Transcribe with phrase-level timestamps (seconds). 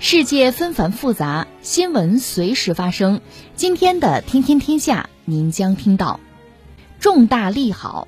[0.00, 3.20] 世界纷繁复杂，新闻随时发生。
[3.56, 6.20] 今天的《天天天下》，您将听到
[7.00, 8.06] 重大利好。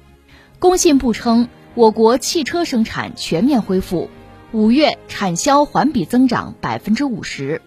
[0.60, 4.08] 工信部称，我国汽车生产全面恢复，
[4.52, 7.60] 五月产销环比增长百分之五十。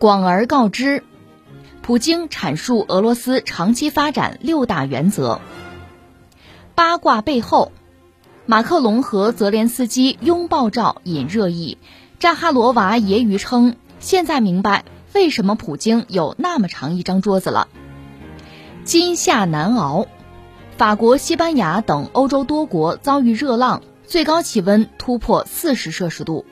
[0.00, 1.04] 广而告之，
[1.82, 5.40] 普京阐述俄罗斯长期发展六大原则。
[6.74, 7.70] 八卦背后，
[8.46, 11.78] 马克龙和泽连斯基拥抱照引热议。
[12.20, 17.66] 扎哈罗娃揶揄称：“现在明白为什么普京有那么长一张桌子了。”
[18.84, 20.06] 今夏难熬，
[20.76, 26.44] 法国、西班牙等欧洲多国遭遇热浪，最高气温突破四十摄氏度。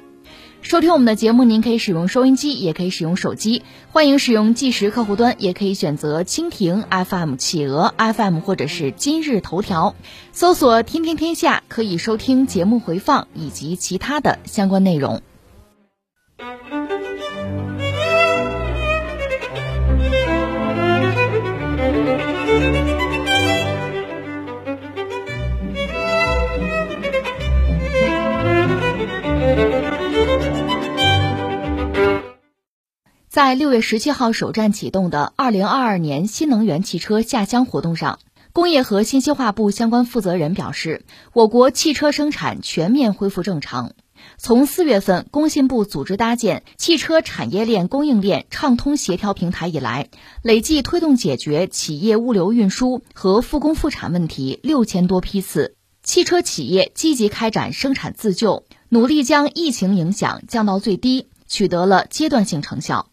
[0.63, 9.95] 收听我们的节目，您可以使用收音机，也可以使用手机，欢迎使用计时客户端，也可以选择蜻蜓 FM、企鹅 FM 或者是今日头条，
[10.33, 15.21] 搜索“天天天下”，可以收听节目回放以及其他的相关内容。
[16.39, 16.45] 在
[33.57, 38.21] 六月十七号首站启动的二零二二年新能源汽车下乡活动上，
[38.53, 43.95] 工业和信息化部相关负责人表示，我国汽车生产全面恢复正常。
[44.37, 50.11] 从四月份工信部组织搭建汽车产业链供应链畅通协调平台以来，
[50.43, 55.75] 累计推动解决企业物流运输和复工复产问题六千多批次。
[56.03, 63.09] 汽车企业积极开展生产自救，努力将疫情影响降到最低，取得了阶段性成效。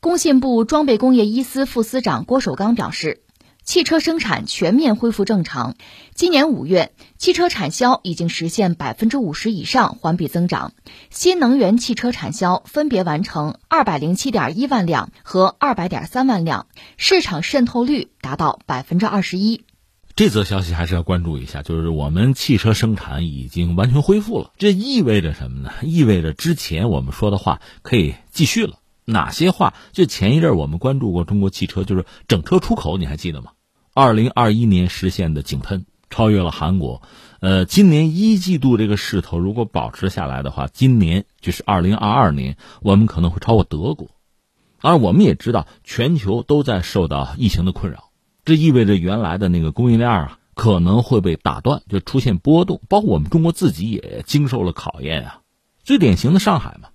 [0.00, 3.23] 工信部装备工业一司副司长郭守刚表示。
[3.64, 5.74] 汽车生产全面恢复正常，
[6.14, 10.74] 今年五月，汽车产销已经实现百分之五十以上环比增长，
[11.08, 16.66] 新能源汽车产销分别完成二百零七点一万辆和二百点三万辆，
[16.98, 19.64] 市场渗透率达到百分之二十一。
[20.14, 25.72] 这则消息还是要关注一下，就是我们汽车生产已经完全恢复了，这意味着什么呢？
[25.82, 28.76] 意味着之前我们说的话可以继续了。
[29.04, 29.74] 哪些话？
[29.92, 33.52] 就前一阵我们关注过中国汽车，就是整车出口，你还记得吗？
[33.92, 37.02] 二零二一年实现的井喷，超越了韩国。
[37.40, 44.08] 呃，今年一季度这个势头如果保持下来的话，今年就是二零二二年，我们可能会超过德国。
[44.80, 48.10] 而我们也知道，全球都在受到疫情的困扰，
[48.44, 52.80] 这意味着原来的那个供应链啊，可能会被打断，就出现波动。
[52.88, 55.40] 包括我们中国自己也经受了考验啊。
[55.82, 56.88] 最典型的上海嘛。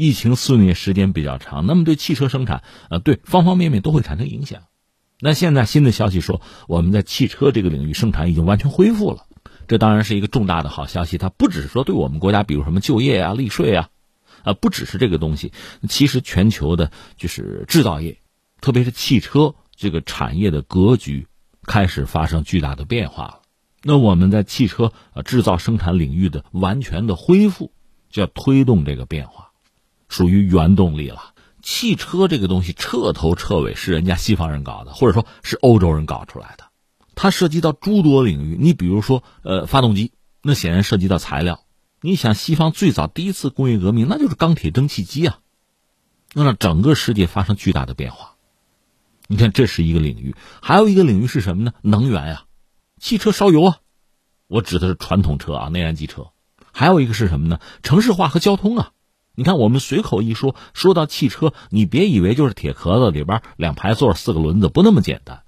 [0.00, 4.62] 疫情肆虐时间比较长，那么对汽车生产，呃，对方方面面都会产生影响。
[5.20, 9.26] 那现在新的消息说，我们在汽车这个领域生产已经完全恢复了，
[9.68, 11.18] 这当然是一个重大的好消息。
[11.18, 13.90] 它不只是说对我们国家，比如什么就业啊、利税啊，
[14.42, 15.52] 啊，不只是这个东西。
[15.86, 18.22] 其实全球的就是制造业，
[18.62, 21.26] 特别是汽车这个产业的格局
[21.66, 23.40] 开始发生巨大的变化了。
[23.82, 27.70] 那我们在汽车呃制造生产领域的完全的恢复，
[28.08, 29.49] 就要推动这个变化。
[30.10, 31.32] 属于原动力了。
[31.62, 36.64] 汽车这个东西彻头彻尾是人家西方人搞的，或者说是欧洲人搞出来的。
[37.14, 40.12] 它涉及到诸多领域，你比如说，呃，发动机，
[40.42, 41.62] 那显然涉及到材料。
[42.00, 45.38] 你想，西方最早第一次工业革命，那就是钢铁蒸汽机啊，
[46.32, 48.36] 那让整个世界发生巨大的变化。
[49.26, 51.72] 你看，这是一个领域，还有一个领域是什么呢？
[51.82, 52.44] 能源呀，
[52.98, 53.76] 汽车烧油啊，
[54.48, 56.30] 我指的是传统车啊，内燃机车。
[56.72, 57.60] 还有一个是什么呢？
[57.82, 58.92] 城市化和交通啊。
[59.40, 65.44] 你看，我们随口一说，说到汽车，你别以为就是铁壳子里边两排座、四个轮子，不那么简单。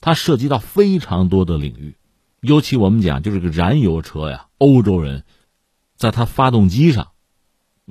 [0.00, 1.98] 它涉及到非常多的领域，
[2.40, 4.46] 尤其我们讲就是个燃油车呀。
[4.56, 5.24] 欧洲人
[5.98, 7.08] 在它发动机上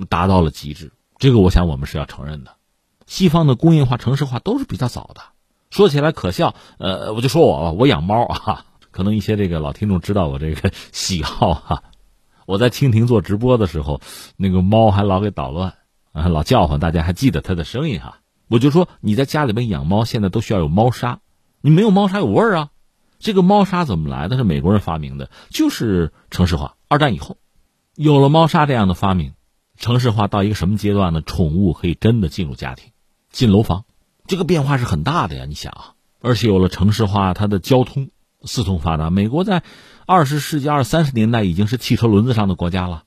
[0.08, 2.56] 达到了极致，这个我想我们是要承认的。
[3.06, 5.20] 西方的工业化、城市化都是比较早的。
[5.70, 11.84] 说起来可笑，呃，我就说我吧，我养猫啊，可能一些这个老听众知道我这个 喜好哈。
[12.50, 14.00] 我在蜻蜓做直播的时候，
[14.36, 15.74] 那个猫还老给捣乱，
[16.10, 18.18] 啊，老叫唤，大家还记得它的声音哈。
[18.48, 21.20] 我就说你在家里面养猫，现在都需要有猫砂，
[21.60, 22.70] 你没有猫砂有味儿啊。
[23.20, 24.36] 这个猫砂怎么来的？
[24.36, 26.74] 是美国人发明的，就是城市化。
[26.88, 27.36] 二战以后，
[27.94, 29.34] 有了猫砂这样的发明，
[29.78, 31.22] 城市化到一个什么阶段呢？
[31.22, 32.90] 宠物可以真的进入家庭，
[33.30, 33.84] 进楼房，
[34.26, 35.44] 这个变化是很大的呀。
[35.46, 38.10] 你想啊，而且有了城市化，它的交通
[38.42, 39.08] 四通发达。
[39.08, 39.62] 美国在
[40.12, 43.04] 二十世纪二三十年代已经是汽车轮子上的国家了，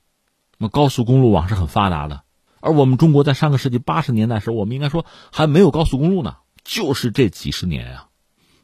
[0.57, 2.21] 那么高速公路网是很发达的。
[2.61, 8.05] 而我们中国在上个世纪八十年代时候，我们应该说还没有高速公路呢，就是这几十年呀。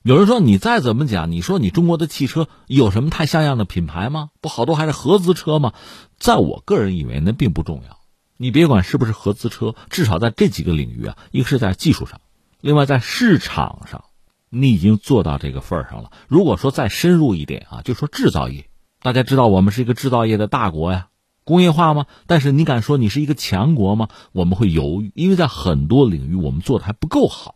[0.04, 4.30] 有人说你再怎么讲，你说你中国的汽车有什么太像样的品牌吗？
[4.40, 5.74] 不好多还是合资车吗？
[6.18, 8.00] 在我个人以为那并不重要。
[8.38, 12.22] 你别管是不是合资车，至少在这几个领域啊，一个是在技术上，
[12.62, 14.06] 另外在市场上，
[14.50, 16.12] 你已经做到这个份儿上了。
[16.28, 18.70] 如果说再深入一点啊，就说制造业，
[19.02, 21.08] 大家知道我们是一个制造业的大国呀。
[21.46, 22.06] 工业化吗？
[22.28, 24.10] 但是你敢说你是一个强国吗？
[24.34, 27.56] 我们会犹豫，因为在很多领域我们做的还不够好。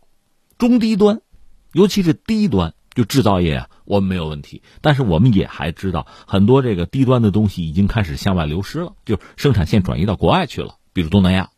[0.58, 1.20] 中低端，
[1.72, 4.62] 尤其是低端，就制造业啊，我们没有问题。
[4.80, 11.50] 但是我们也还知道，很多这个低端的东西已经开始向外流失了，就生产线转移到国外去了，比如东南亚，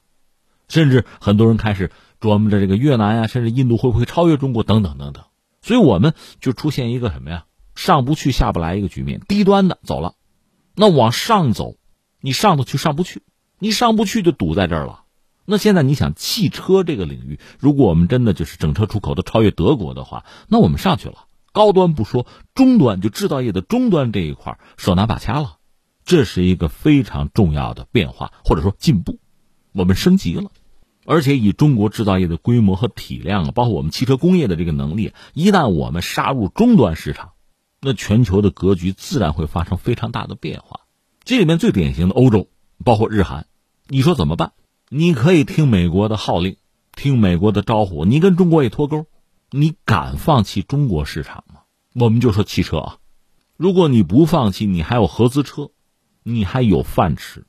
[0.68, 1.90] 甚至很多人开始
[2.20, 5.24] 琢磨着这个越南呀，甚至印度会不会超越中国等等等等。
[5.62, 7.44] 所以我们就出现一个什么呀？
[7.74, 9.20] 上不去下不来一个局面。
[9.28, 10.14] 低端的走了，
[10.74, 11.76] 那往上走。
[12.20, 13.22] 你上头去上不去，
[13.58, 15.02] 你上不去就堵在这儿了。
[15.44, 21.26] 那现在你想汽车这个领域，如果我们真的就是整车出口都超越德国的话，那我们上去了。
[21.52, 25.58] 高端不说，中端就制造业的中端这一块手拿把掐了，
[26.04, 29.20] 这是一个非常重要的变化或者说进步，
[29.72, 30.50] 我们升级了。
[31.06, 37.32] 而且以中国制造业的规模和体量啊，包括我们汽车工业的这个能力，一旦我们杀入终端市场，
[37.80, 40.80] 那全球的格局自然会发生非常大的变化。
[41.24, 42.48] 这里面最典型的欧洲，
[42.84, 43.46] 包括日韩，
[43.88, 44.52] 你说怎么办？
[44.88, 46.56] 你可以听美国的号令，
[46.94, 49.06] 听美国的招呼，你跟中国也脱钩，
[49.50, 51.60] 你敢放弃中国市场吗？
[51.94, 52.98] 我们就说汽车啊，
[53.56, 55.70] 如果你不放弃，你还有合资车，
[56.22, 57.42] 你还有饭吃；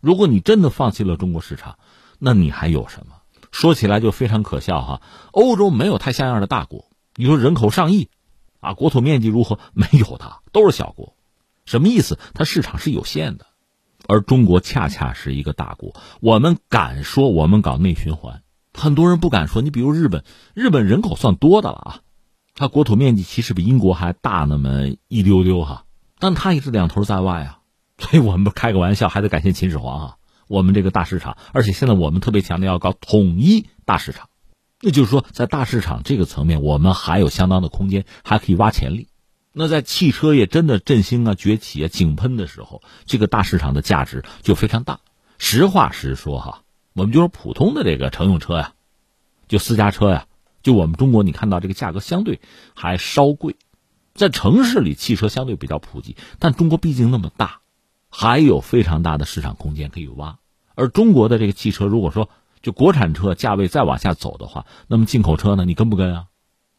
[0.00, 1.78] 如果你真的放弃了中国市场，
[2.18, 3.14] 那你还有什么？
[3.50, 6.84] 说起来就非常可笑哈，欧洲没有太像样的大国，
[7.14, 8.10] 你说人口上亿，
[8.60, 9.58] 啊，国土面积如何？
[9.72, 11.14] 没有的，都是小国。
[11.64, 12.18] 什么意思？
[12.34, 13.46] 它市场是有限的，
[14.06, 15.94] 而中国恰恰是一个大国。
[16.20, 18.42] 我们敢说我们搞内循环，
[18.74, 19.62] 很多人不敢说。
[19.62, 20.24] 你比如日本，
[20.54, 22.00] 日本人口算多的了啊，
[22.54, 25.84] 它国土面积其实比英国还大那么一丢丢哈，
[26.18, 27.60] 但它也是两头在外啊。
[27.98, 30.16] 所以我们开个玩笑，还得感谢秦始皇啊。
[30.48, 34.28] 我们这个大市场，而且现在我们特别强调要搞统一大市场，
[34.80, 39.08] 那就是说在大市场这个层面，我们还有相当的空间，还可以挖潜力。
[39.52, 45.00] 那在汽车业真的振兴啊、崛起啊、井喷的时候，这个大市场的价值就非常大。
[45.38, 46.62] 实话实说哈，
[46.94, 48.72] 我们就说普通的这个乘用车呀，
[49.48, 50.26] 就私家车呀，
[50.62, 52.40] 就我们中国你看到这个价格相对
[52.74, 53.56] 还稍贵，
[54.14, 57.60] 在城市里汽车相对比较普及，但中国毕竟那么大，
[58.10, 60.38] 还有非常大的市场空间可以挖。
[60.74, 62.28] 而中国的这个汽车，如果说
[62.62, 66.26] 就国产车价位再往下走的话，那么进口车呢，你跟不跟啊？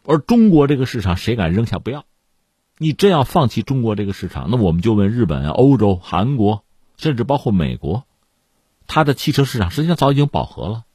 [0.05, 2.05] 而中国这个市场，谁敢扔下不要？
[2.77, 6.63] 你真要放弃中国这个市场，那我们就问日本啊、欧洲、韩国，
[6.97, 8.05] 甚至包括美国，
[8.87, 10.85] 它的汽车市场实际上早已经饱和了，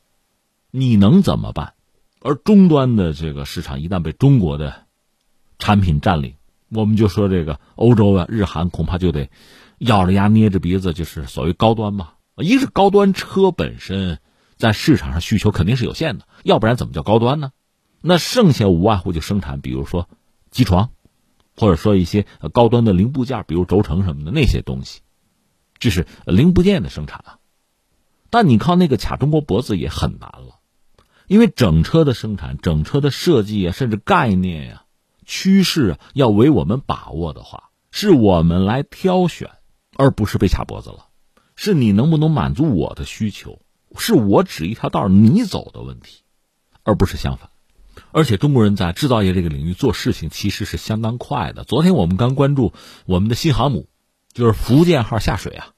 [0.71, 1.75] 你能怎么办？
[2.21, 4.87] 而终端的这个市场一旦被中国的
[5.59, 6.37] 产品占领，
[6.71, 9.29] 我们就说这个欧洲啊、日韩恐怕就得
[9.87, 12.13] 咬着牙捏着鼻子，就是所谓高端嘛。
[12.37, 14.19] 一是高端车本身
[14.57, 17.53] 在市场上需求肯定是有限的，要不然怎么叫高端呢？
[18.01, 20.09] 那剩下无外乎就生产，比如说
[20.51, 20.91] 机床。
[21.57, 25.03] 或者说一些高端的零部件，比如轴承什么的那些东西，
[25.79, 27.39] 这是零部件的生产啊。
[28.29, 30.59] 但你靠那个卡中国脖子也很难了，
[31.29, 34.85] 因为整车的生产、整车的设计啊，甚至概念呀、
[35.25, 39.53] 趋势，要为我们把握的话，是我们来挑选，
[39.97, 41.07] 而不是被卡脖子了。
[41.57, 43.61] 是你能不能满足我的需求，
[43.97, 46.23] 是我指一条道你走的问题，
[46.83, 47.51] 而不是相反。
[48.11, 51.63] 而且中国人在制造业这个领域做事情其实是相当快的。
[51.63, 52.73] 昨天我们刚关注
[53.07, 53.89] 我们的新航母，
[54.33, 55.69] 就是福建号下水啊，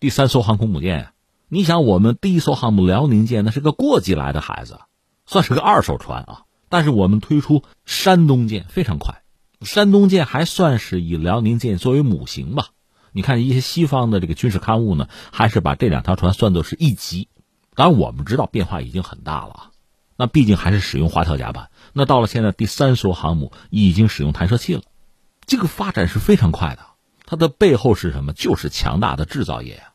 [0.00, 1.12] 第三艘航空母舰呀。
[1.48, 4.80] 你想，我们第一艘航母辽宁舰那是个过继来的孩子，
[5.26, 6.42] 算是个二手船啊。
[6.68, 9.22] 但是我们推出山东舰非常快，
[9.60, 12.68] 山东舰还算是以辽宁舰作为母型吧。
[13.12, 17.28] 你看一些西方的这个军事刊物呢，还是把这两条船算作是一级。
[17.74, 19.70] 当然我们知道变化已经很大了，
[20.16, 21.70] 那毕竟还是使用滑跳甲板。
[21.92, 24.82] 那到了现在，第三艘航母已经使用弹射器了，
[25.46, 26.82] 这个发展是非常快的。
[27.26, 28.32] 它的背后是什么？
[28.32, 29.92] 就是强大的制造业呀！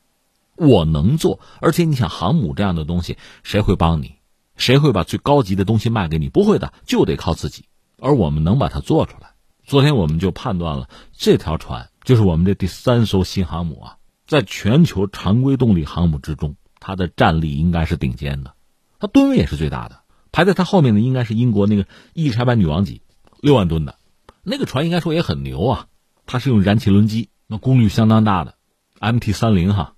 [0.56, 4.16] 我能做，而且你想，航母这样的东西，谁会帮你？
[4.56, 6.30] 谁会把最高级的东西卖给你？
[6.30, 7.66] 不会的，就得靠自己。
[8.00, 9.32] 而我们能把它做出来。
[9.66, 13.98] 昨天我们就判断了，这条船就是我们这第三艘新航母啊，
[14.28, 18.54] 在全球常规动力航母之中，它的战力应该是顶尖的，
[19.00, 20.02] 它吨位也是最大的。
[20.32, 23.02] 排在它后面的应该是英国那个伊丽莎白女王级，
[23.42, 23.98] 六万吨的，
[24.44, 25.88] 那个船应该说也很牛啊。
[26.28, 28.56] 它是用燃气轮机，那功率相当大的
[29.00, 29.96] ，MT 三零哈，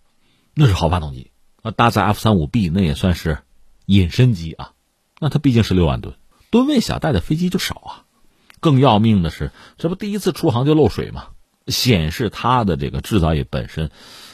[0.54, 3.40] 那是好发动机啊，搭载 F 三五 B 那也算是
[3.86, 4.72] 隐身机啊。
[5.20, 6.16] 那它毕竟是六万吨，
[6.52, 8.06] 吨位小，带的飞机就少啊。
[8.60, 11.30] 更要命的是，这不第一次出航就漏水吗？
[11.68, 13.92] 显示它的这个制造业本身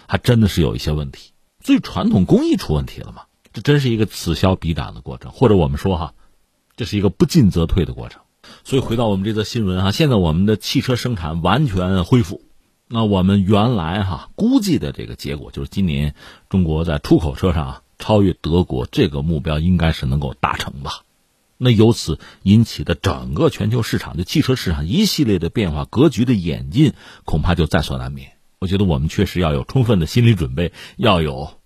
[0.07, 3.23] 还真的是有一些问题，最传统工艺出问题了嘛？
[3.51, 6.13] 这真是一个此消彼长的过程，或者我们说哈，
[6.75, 8.21] 这是一个不进则退的过程。
[8.63, 12.41] 所以回到我们这则新闻哈，现在我们的汽车生产完全恢复，
[12.87, 16.15] 那我们原来哈估计的这个结果就是今年
[16.49, 21.03] 中国在出口车上超越德国这个目标应该是能够达成吧。
[21.63, 26.93] 那由此引起的整个全球市场的汽车市场一系列的变化格局的演进，
[27.23, 28.33] 恐怕就在所难免。
[28.59, 31.59] 我觉得我们确实要有充分的心理准备，要有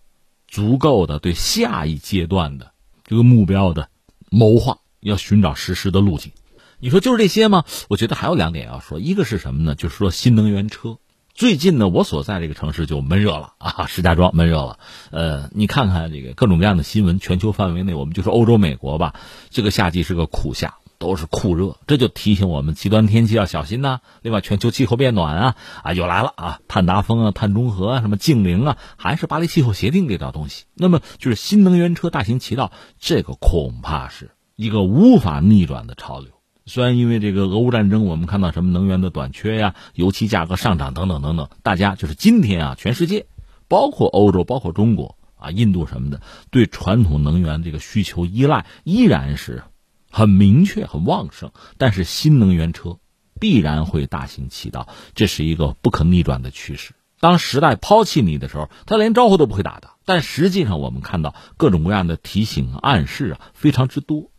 [0.48, 2.72] 足够的对下一阶段的
[3.04, 3.90] 这个目标的
[4.30, 6.32] 谋划，要寻找实施的路径。
[6.80, 7.66] 你说就是这些吗？
[7.90, 9.74] 我觉得还有两点要说，一个是什么呢？
[9.74, 11.00] 就是说新能源车。
[11.38, 14.80] 最近呢，我所在这个城市就闷热了啊， 石家庄闷热了。
[15.12, 19.14] 呃，你看看这个各种各样的新闻，全球范围内，我们就说欧洲、美国吧，
[19.52, 24.00] 这个夏季是个酷夏，都是酷热，这就提醒我们极端天气要小心呐。
[24.24, 30.66] 另外，全球气候变暖啊，啊又来了啊，碳达峰啊、碳中和啊、什么净零啊，还是巴黎气候协定这套东西。
[30.74, 36.32] 那么就是新能源车大行其道，这个恐怕是一个无法逆转的潮流。
[36.68, 43.26] 虽然因为这个俄乌战争，我们看到什么能源的短缺呀、油气价格上涨等等等等，大家就是今天啊，全世界，
[43.70, 46.22] 包括欧洲、包括中国啊、印度什么的，
[46.52, 49.64] 对传统能源这个需求依赖依然是
[50.12, 51.52] 很明确、很旺盛。
[51.78, 53.00] 但是新能源车
[53.40, 56.94] 必然会大行其道，这是一个不可逆转的趋势。
[57.20, 59.92] 当时代抛弃你的时候，他连招呼都不会打的。
[60.06, 64.32] 但实际上，我们看到各种各样的提醒、暗示啊，非常之多。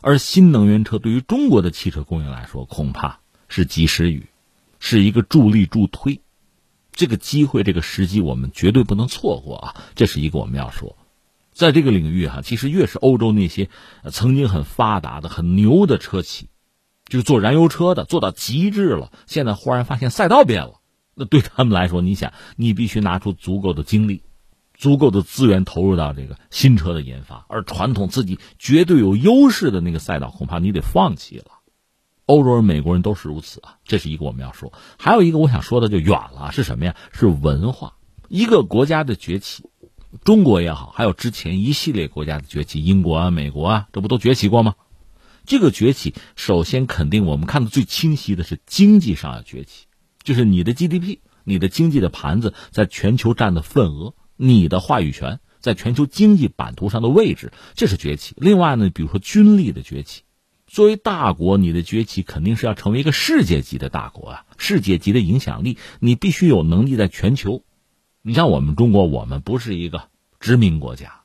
[0.00, 4.26] 而新能源车对于中国的汽车工业来说，恐怕是及时雨，
[4.78, 6.20] 是一个助力助推。
[6.92, 9.76] 这个机会，这个时机，我们绝对不能错过啊！
[9.94, 10.96] 这是一个我们要说，
[11.52, 13.68] 在这个领域哈，其实越是欧洲那些
[14.10, 16.48] 曾经很发达的、很牛的车企，
[17.06, 19.12] 就是做燃油车的，做到极致了。
[19.26, 20.80] 现在忽然发现赛道变了，
[21.14, 24.22] 那对他们来说，你想，你必须拿出足够的精力。
[24.76, 31.46] 足够的资源投入到这个新车的研发，而传统自己绝对有优势的那个赛道，恐怕你得放弃了。
[32.26, 34.72] 欧洲人、美国人都是如此啊，这是一个我们要说。
[34.98, 36.94] 还有一个我想说的就远了，是什么呀？
[37.12, 37.94] 是文化。
[38.28, 39.70] 一个国家的崛起，
[40.24, 44.74] 中国也好，还有之前一系列国家的崛起，英国啊、美国啊，这不都崛起过吗？
[45.44, 49.86] 这个崛起，首先肯定我们看的最清晰的是经济上要崛起，
[50.24, 54.14] 就是你的 GDP，你的经济的盘子在全球占的份额。
[54.36, 58.34] 你的话语权在全球经济版图上的位置，这是崛起。
[58.36, 60.22] 另外呢，比如说军力的崛起，
[60.66, 67.62] 作为大国，你的崛起肯定是要成为一个世界级的大国啊，世界级的影响力，你必须有能力在全球。
[68.22, 71.20] 你像我们中国，我们不是一个殖民国家，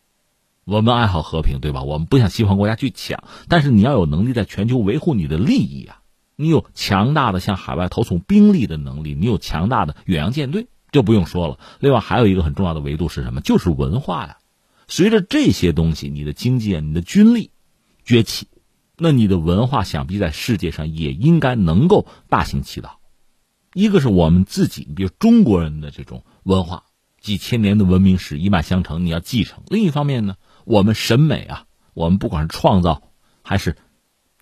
[0.64, 1.84] 我们爱好和平，对吧？
[1.84, 6.02] 我们不像西方国家去抢，但是你要有能力在全球维护你的利益啊，
[6.36, 10.68] 你有强大的向海外投送兵力的能力，你有强大的远洋舰队。
[10.92, 11.60] 就不用说了。
[11.80, 13.42] 另外还有一个很重要的维度是什么？
[13.42, 14.38] 就是文化呀。
[14.88, 17.52] 随着这些东西，你的经济、你的军力
[18.04, 18.48] 崛起，
[18.98, 23.00] 那你的文化想必在世界上也应该能够大行其道。
[23.74, 26.84] 一个是我们自己，比如中国人的这种文化，
[27.22, 29.64] 几千年的文明史一脉相承，你要继承。
[29.68, 33.02] 另一方面呢，我们审美啊，我们不管是创造
[33.44, 33.78] 还是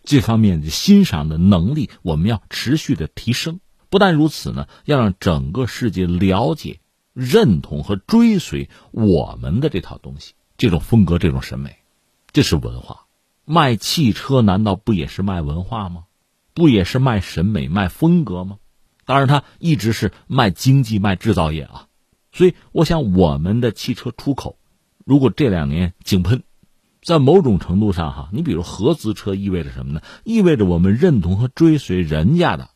[0.04, 3.60] 这方面的欣赏的能力，我们要持续的提升。
[3.90, 6.80] 不但如此呢，要让整个世界了解、
[7.14, 11.78] 认同和追随我们的这套东西，这种风格、这种审美，
[12.32, 13.06] 这是文化。
[13.46, 16.04] 卖汽车难道不也是卖文化吗？
[16.54, 18.58] 不也是卖审美、卖风格吗？
[19.06, 21.88] 当然，它一直是卖经济、卖制造业啊。
[22.32, 24.60] 所以，我想我们的汽车出口，
[25.04, 26.44] 如果这两年井喷，
[27.02, 30.02] 在某种程度上哈，你比如合资车意味着什么呢？
[30.26, 32.70] 意味着我们认同和追随人家的。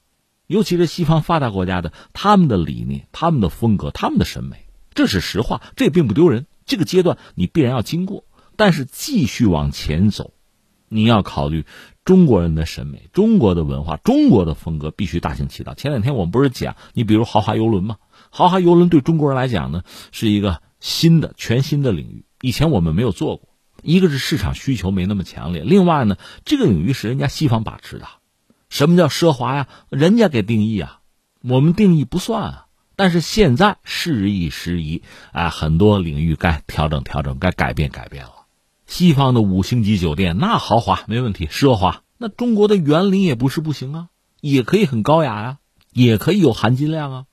[0.54, 6.46] 尤其是西方发达国家的他们的理念、他们的风格、他们的审美，这是实话，这也并不丢人。
[6.68, 10.36] 这个阶段你必然要经过，但是继续往前走，
[10.90, 11.66] 你要考虑
[12.06, 15.74] 中国人的审美、中国的文化、中国的风格必须大行其道。
[15.74, 17.98] 前两天我们不是讲，你比如豪华游轮吗？
[18.30, 19.82] 豪华游轮对中国人来讲呢，
[20.12, 23.50] 是一个新的、全新的领域，以前我们没有做过。
[23.82, 28.06] 一个是市场需求没那么强烈，另外呢，这个领域是人家西方把持的。
[28.74, 29.68] 什么叫奢华呀？
[29.92, 31.02] 人家给定义啊，
[31.44, 32.66] 我们定义不算啊。
[32.96, 38.32] 但是现在时移时移，哎，很多领域该调整调整，该改变改变了。
[38.88, 42.02] 西方的五星级酒店那豪华没问题，奢华。
[42.18, 44.08] 那中国的园林也不是不行啊，
[44.42, 45.58] 也可以很高雅呀，
[45.92, 47.26] 也可以有含金量啊。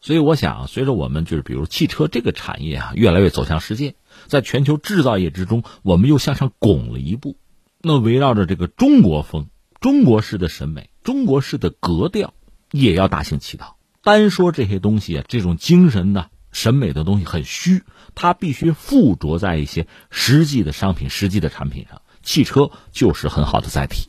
[0.00, 3.96] 所以我想，随着我们就是比如汽车这个产业啊，越来越走向世界，
[4.28, 7.36] 在全球制造业之中，我们又向上拱了一步。
[7.82, 9.50] 那围绕着这个中国风、
[9.80, 12.34] 中国式的审美、中国式的格调，
[12.70, 13.76] 也要大行其道。
[14.02, 16.26] 单说这些东西啊，这种精神呢？
[16.52, 17.82] 审美的东西很虚，
[18.14, 22.00] 它必须附着在一些实际的商品、实际的产品上。
[22.22, 24.08] 汽车就是很好的载体。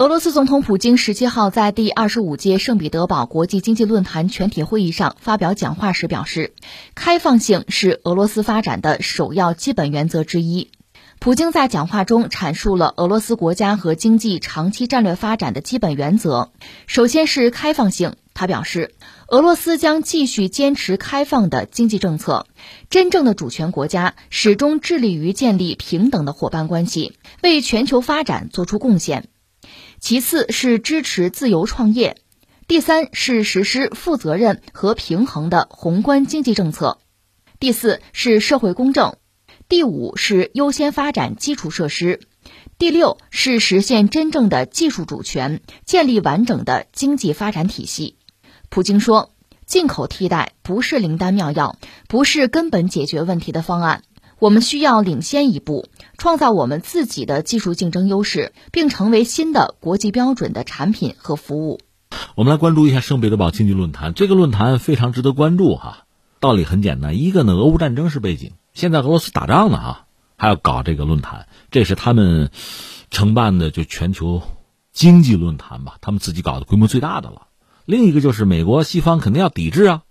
[0.00, 6.54] 俄罗斯总统普京十七号在第二十五届圣彼得堡国际经济论坛全体会议上发表讲话时表示，
[6.94, 10.70] 开放性是俄罗斯发展的首要基本原则之一。
[11.18, 16.50] 普京在讲话中阐述了俄罗斯国家和经济长期战略发展的基本原则。
[16.86, 18.94] 首先是开放性，他表示，
[19.28, 22.46] 俄罗斯将继续坚持开放的经济政策。
[22.88, 29.28] 真正的主权国家始终致力于建立平等的伙伴关系，为全球发展做出贡献。
[30.00, 32.16] 其次是支持自由创业，
[32.66, 36.98] 第三是实施负责任和平衡的宏观经济政策，
[37.58, 39.16] 第四是社会公正，
[39.68, 42.20] 第五是优先发展基础设施，
[42.78, 48.16] 第六是实现真正的技术主权，建立完整的经济发展体系。
[48.70, 49.34] 普京说，
[49.66, 51.76] 进口替代不是灵丹妙药，
[52.08, 54.02] 不是根本解决问题的方案。
[54.40, 61.78] 我们需要领先一步，创造我们自己的技术竞争优势，并成为新的国际标准的产品和服务。
[62.36, 66.06] 我们来关注一下圣彼得堡经济论坛，这个论坛非常值得关注哈。
[66.38, 70.06] 道理很简单，一个呢，俄乌战争是背景，现在俄罗斯打仗呢哈，
[70.38, 72.50] 还要搞这个论坛，这是他们
[73.10, 74.40] 承办的就全球
[74.90, 77.48] 经济论坛吧，他们自己搞的规模最大的了。
[77.84, 80.02] 另一个就是美国西方肯定要抵制啊，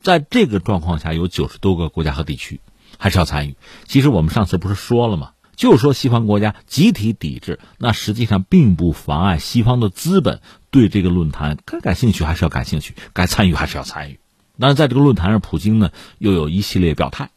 [0.00, 2.60] 在这个状况下，有九十多个国家和地区。
[2.98, 3.56] 还是要参与。
[3.86, 5.32] 其实我们上次不是说了吗？
[5.54, 14.18] 就说西方国家集体抵制，那实际上并不妨碍西方的资本对这个论坛该感兴趣还是要感兴趣，该参与还是要参与。
[14.58, 17.30] 但是在这个论坛上，普京呢又有一系列表态。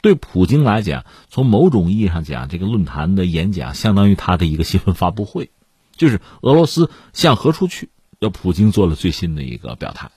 [0.00, 5.50] 对普京来讲，从某种意义上讲，这个论坛的演讲相当于他的一个新闻发布会，
[5.96, 10.10] 就是俄罗斯向何处去，要普京做了最新的一个表态。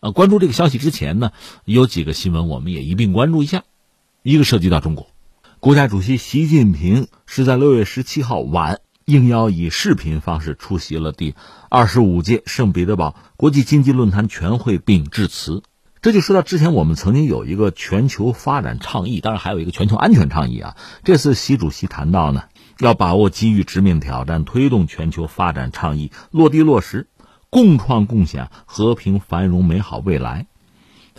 [0.00, 1.32] 呃，关注这个消息之前呢，
[1.64, 3.64] 有几个新闻我们也一并关注一下。
[4.28, 5.06] 一个涉及到中国，
[5.58, 11.34] 国家主席习近平是在六月十七号晚应邀以视频方式出席了第
[11.70, 15.62] 二十五届圣彼得堡国际经济论坛全会并致辞。
[16.02, 20.76] 这就说到之前我们曾经有一个全球发展倡议，当然还有一个全球安全倡议啊。
[21.04, 22.42] 这次习主席谈到呢，
[22.80, 27.08] 要把握机遇，直面挑战，推动全球发展倡议落地落实，
[27.48, 30.48] 共创共享和平繁荣美好未来。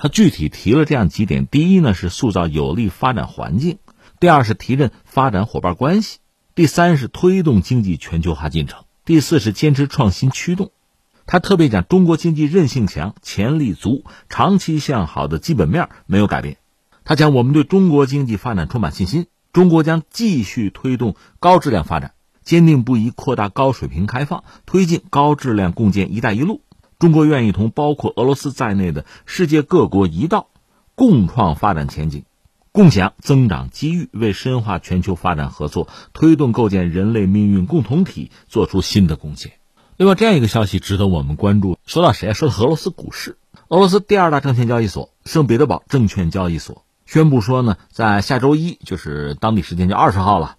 [0.01, 3.79] 他具体提了这样几点：第一呢是塑造有利发展环境；
[4.21, 6.19] 第二是提振发展伙伴关系；
[6.55, 10.71] 第三是推动经济全球化进程；第四是坚持创新驱动。
[11.25, 16.55] 他特别讲中国经济韧性强、潜力足、长期向好的基本面没有改变。
[17.03, 26.61] 他讲我们对中国经济发展充满信心，中国将继续推动高质量发展，坚定不移扩大高水平开放，推进高质量共建“一带一路”。
[26.99, 30.49] 中国愿意同包括俄罗斯在内的世界各国一道，
[30.95, 32.25] 共创发展前景，
[32.73, 39.53] 共享增长机遇，为深化全球发展合作、推动构建人类命运共同体做出新的贡献。
[39.95, 41.77] 另外，这样一个消息值得我们关注。
[41.85, 42.33] 说到谁啊？
[42.33, 43.37] 说到俄罗斯股市。
[43.69, 50.57] 俄罗斯第二大证券交易所圣彼得堡证券交易所宣布说呢，在下周一，就是当地时间就二十号了，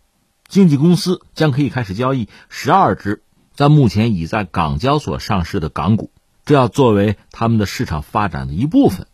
[0.48, 3.22] 经纪公司将可以开始交易十二只
[3.54, 6.10] 在目前已在港交所上市的港股。
[6.50, 9.06] 这要作为他们的市场发展的一部分。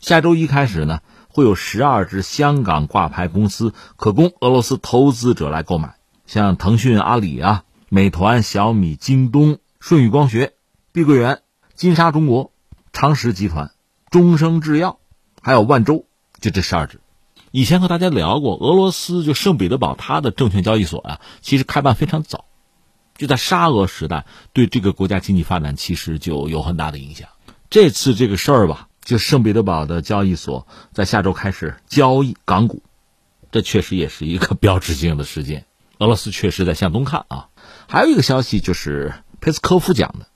[0.00, 5.94] 下周一开始呢，会有十二只香港挂牌公司可供俄罗斯投资者来购买，
[6.26, 10.54] 像腾讯、阿里啊、美团、小米、京东、舜宇光学、
[10.90, 11.42] 碧桂园、
[11.76, 12.50] 金沙中国、
[12.92, 13.70] 长实集团、
[14.10, 14.98] 中生制药，
[15.42, 16.06] 还有万洲，
[16.40, 16.98] 就这十二只。
[17.52, 22.46] 以前和大家聊过，俄罗斯就圣彼得堡，它的证券交易所啊，其实开办非常早。
[23.16, 27.28] 就在沙俄时代，对这个国家经济发展其实就有很大的影响。
[27.70, 32.82] 这次这个事儿吧，就圣彼得堡的交易所在下周开始交易港股，
[33.50, 35.66] 这确实也是一个 标志性的事件。
[35.98, 37.48] 俄罗斯确实在向东看啊。
[37.88, 40.26] 还有一个消息就是佩斯科夫讲的，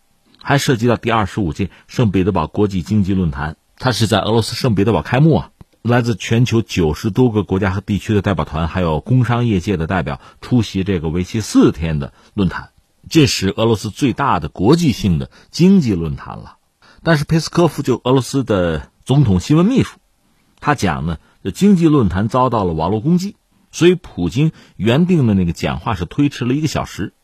[0.40, 5.50] 还涉及到第二十五届圣彼得堡国际经济论坛，它是在俄罗斯圣彼得堡开幕啊。
[5.88, 12.70] 来自全球九十多个国家和地区的代表团，还有工商业界的代表出席这个为期四天的论坛，
[13.08, 16.58] 这是俄罗斯最大的国际性的经济论坛了。
[17.02, 19.98] 但是佩斯科夫就俄罗斯的总统新闻秘书，
[20.60, 23.36] 他讲呢，这经济论坛遭到了网络攻击，
[23.72, 27.14] 所以普京原定的那个讲话是推迟了一个小时。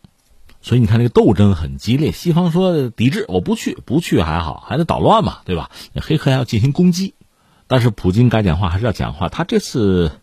[0.62, 2.10] 所以你看，这个斗争很激烈。
[2.10, 5.70] 西方说抵制，我不去，不去还好，还得捣乱嘛，对吧？
[5.92, 7.14] 那黑客还要进行攻击。
[7.66, 9.28] 但是普京该讲话还是要讲话。
[9.28, 10.20] 他这次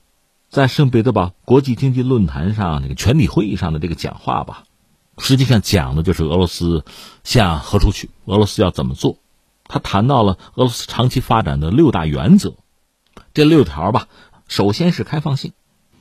[0.49, 4.63] 在圣彼得堡国际经济论坛上那个全体会议上的这个讲话吧，
[5.17, 6.85] 实际上讲的就是俄罗斯
[7.23, 9.17] 向何处去，俄罗斯要怎么做。
[9.65, 12.55] 他谈到了俄罗斯长期发展的六大原则，
[13.33, 14.07] 这六条吧，
[14.47, 15.53] 首先是开放性。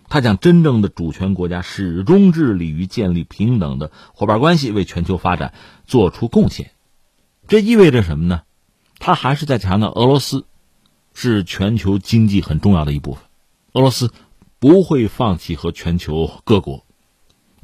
[0.08, 5.54] 他讲真正的主权国家始终致力于建立平等的伙伴关系，为全球发展
[5.86, 6.72] 做出贡献。
[7.46, 8.42] 这意味着什么呢？
[8.98, 10.44] 他还是在强调俄罗斯。
[11.14, 13.22] 是全球经济很重要的一部分，
[13.72, 14.12] 俄罗斯
[14.58, 16.84] 不会放弃和全球各国，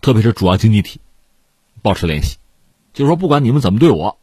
[0.01, 1.01] 特别是主要经济体
[1.83, 2.37] 保持联系。
[2.93, 4.19] 就是说，不管你们怎么对我，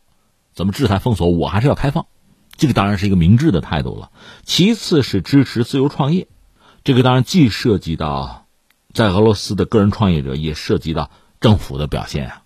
[0.54, 2.08] 怎么制裁封锁，我还是要开放。
[2.56, 4.12] 这个当然是一个明智的态度了。
[4.44, 6.28] 其次是支持自由创业，
[6.84, 8.46] 这个当然既涉及到
[8.94, 12.44] 在俄罗斯的个人创业者，也涉及到政府的表现啊。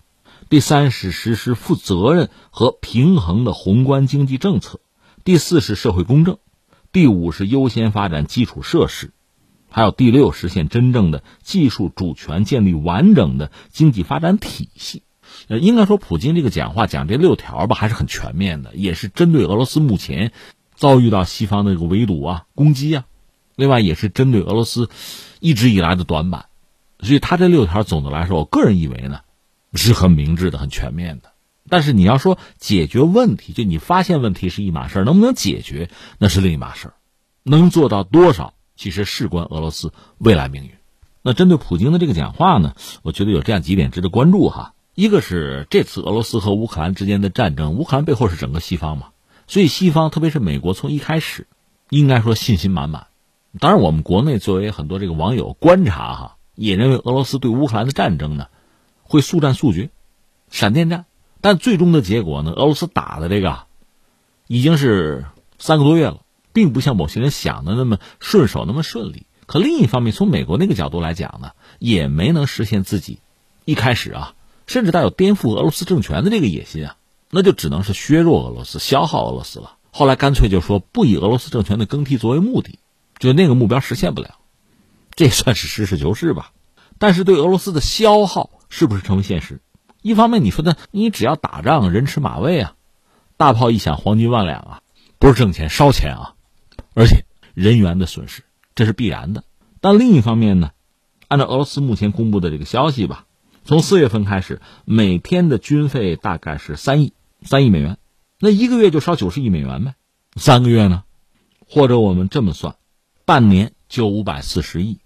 [0.48, 4.80] 第三是实施负责任和平衡的宏观经济政策。
[5.24, 6.38] 第四是社会公正。
[6.98, 9.12] 第五是优先发展基础设施，
[9.70, 15.04] 还有第六实现真正的技术主权，建立完整的经济发展体系。
[15.46, 20.32] 呃，应该说，普京这个讲话讲这六条吧，还是很全面的，也是针对俄罗斯目前
[20.74, 23.04] 遭遇到西方的这个围堵啊、攻击啊，
[23.54, 24.90] 另外也是针对俄罗斯
[25.38, 26.46] 一直以来的短板。
[26.98, 29.20] 所以，他这六条总的来说，我个人以为呢，
[29.74, 31.30] 是很明智的、很全面的。
[31.68, 36.94] 但是你要说解决问题，就你发现问题是一码事儿，能不能解决那是另一码事儿，
[37.42, 40.70] 能做到多少，其实事关俄罗斯未来命运。
[41.22, 44.74] 那针对普京的这个讲话呢，我觉得有这样几点值得关注哈。
[44.94, 49.08] 一个是这次俄罗斯和乌克兰之间的战争，乌克兰背后是整个西方嘛，
[49.46, 51.46] 所以西方特别是美国从一开始
[51.90, 53.06] 应该说信心满满。
[53.60, 58.46] 当然，我们国内作为很多这个网友观察哈，也认为俄罗斯对乌克兰的战争呢
[59.02, 59.90] 会速战速决，
[60.50, 61.04] 闪电战。
[61.40, 62.52] 但最终的结果呢？
[62.52, 63.60] 俄罗斯打的这个，
[64.46, 65.26] 已经是
[65.58, 66.22] 三个多月了，
[66.52, 69.26] 并不像某些人想的那么顺手那么顺利。
[69.46, 73.20] 可另一方面，从美国那个角度来讲呢，也没能实现自己
[73.64, 74.34] 一开始啊，
[74.66, 76.96] 甚至带有颠覆俄罗斯政权的这个野心啊，
[77.30, 79.76] 那就只能是削弱俄罗斯、消耗俄罗斯了。
[79.90, 82.78] 后来干脆就说不以俄罗斯政权的更替作为目的，
[83.18, 84.34] 就那个目标实现不了，
[85.14, 86.52] 这算是实事求是吧？
[86.98, 89.60] 但是对俄罗斯的消耗是不是成为现实？
[90.08, 92.76] 一方面，你说的你只要打仗，人吃马喂啊，
[93.36, 94.82] 大炮一响，黄金万两啊，
[95.18, 96.34] 不是挣钱烧钱啊，
[96.94, 98.42] 而且人员的损失
[98.74, 99.44] 这是必然的。
[99.82, 100.70] 但另一方面呢，
[101.28, 103.26] 按照俄罗斯目前公布的这个消息吧，
[103.66, 107.98] 从四月份开始，每天的军费大概是三亿三亿美元，
[108.40, 109.94] 那一个月就烧九十亿美元呗。
[110.36, 111.04] 三个月呢，
[111.68, 112.76] 或者我们这么算，
[113.26, 115.00] 半年就五百四十亿，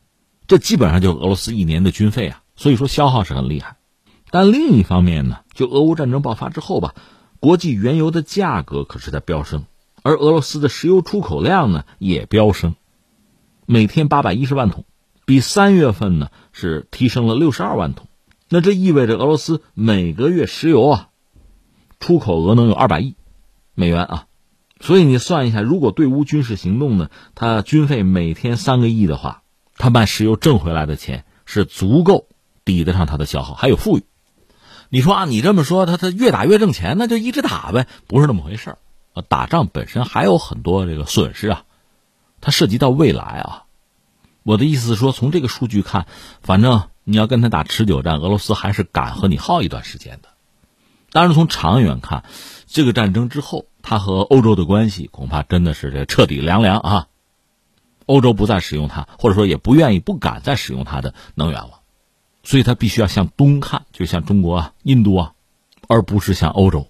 [0.46, 2.42] 这基本上就俄罗斯一年的军费啊。
[2.54, 3.76] 所以说消耗是很厉害。
[4.32, 6.94] 但另一方面呢，就俄乌战争爆发之后吧，
[7.38, 9.66] 国际原油的价格可是在飙升，
[10.02, 12.74] 而俄罗斯的石油出口量呢也飙升，
[13.66, 14.86] 每天八百一十万桶，
[15.26, 18.08] 比三月份呢是提升了六十二万桶。
[18.48, 21.08] 那这意味着俄罗斯每个月石油啊
[22.00, 23.14] 出口额能有二百亿
[23.74, 24.26] 美元啊，
[24.80, 29.42] 所以你算一下，如果对乌军事行动呢，它军费每天三个亿的话，
[29.76, 32.28] 他卖石油挣回来的钱是足够
[32.64, 34.04] 抵得上它的消耗，还有富裕。
[34.94, 38.78] 你说啊，你这么说，他他越打越挣钱，那就一直打呗，不是那么回事儿。
[39.26, 41.64] 打仗本身还有很多这个损失啊，
[42.42, 43.64] 它涉及到未来啊。
[44.42, 46.06] 我的意思是说，从这个数据看，
[46.42, 50.28] 反正你要跟他打持久战，俄罗斯还是敢和你耗一段时间的。
[51.10, 52.24] 当然，从长远看，
[52.66, 57.06] 这个战争之后，他和欧洲的关系恐怕真的是这彻底凉凉啊。
[58.04, 61.80] 欧洲不再使用它，或者说也不愿意、不敢再使用它的能源了。
[62.42, 65.32] 所以，他必须要向东看，就像中国啊、印度啊，
[65.88, 66.88] 而不是向欧洲。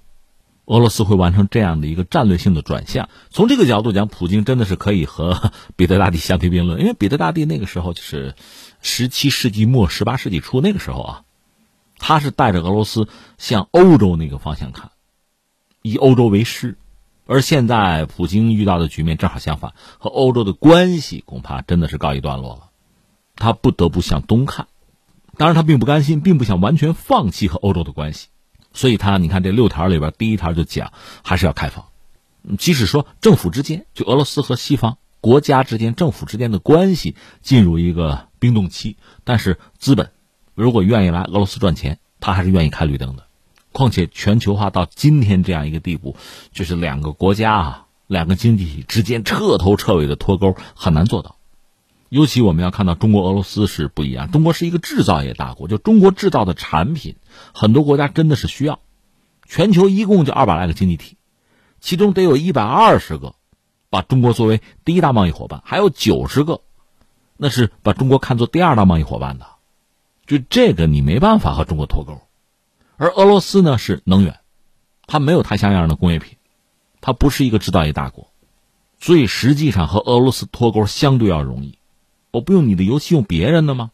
[0.64, 3.08] 俄罗斯会完成这样的一个战略性的转向。
[3.30, 8.34] 从这个角度讲，普京真的是可以和 彼得大帝相提并论，因为彼得大帝那个时候就是
[8.80, 11.24] 十七世纪末、十八世纪初那个时候啊，
[11.98, 14.92] 他是带着俄罗斯向欧洲那个方向看，
[15.82, 16.78] 以欧洲为师。
[17.26, 22.70] 而现在，普京遇到的局面正好相反，和欧洲的关系恐怕真的是告一段落了，
[23.36, 24.66] 他不得不向东看。
[25.36, 28.28] 当然，他并不甘心，并不想完全放弃和欧洲的关系，
[28.72, 30.92] 所以他你看这六条里边第一条就讲
[31.22, 31.86] 还是要开放，
[32.58, 40.10] 即使说政府之间就俄罗斯和西方国家之间政府之间的关系进入一个冰冻期，但是资本
[40.54, 43.24] 如果愿意来俄罗斯赚钱，他还是愿意开绿灯的。
[43.72, 46.14] 况且全球化到今天这样一个地步，
[46.52, 51.36] 就是两个国家啊，两个经济体之间彻头彻尾的脱钩很难做到。
[52.12, 54.30] 尤其我们要看到中国、俄罗斯是不一样。
[54.30, 57.16] 中国是一个制造业大国，就中国制造的产品，
[57.54, 58.80] 很多国家真的是需要。
[59.46, 61.16] 全球一共就二百来个经济体，
[61.80, 63.34] 其中得有一百二十个
[63.88, 66.60] 把中国作为第一大贸易伙伴，还有九十个
[67.38, 69.46] 那是把中国看作第二大贸易伙伴的。
[70.26, 72.20] 就这个你没办法和中国脱钩。
[72.98, 74.40] 而俄罗斯呢是能源，
[75.06, 76.36] 它没有它像样的工业品，
[77.00, 78.30] 它不是一个制造业大国，
[79.00, 81.78] 所以实际上和俄罗斯脱钩相对要容易。
[82.32, 83.90] 我不用你的油气，用别人的吗？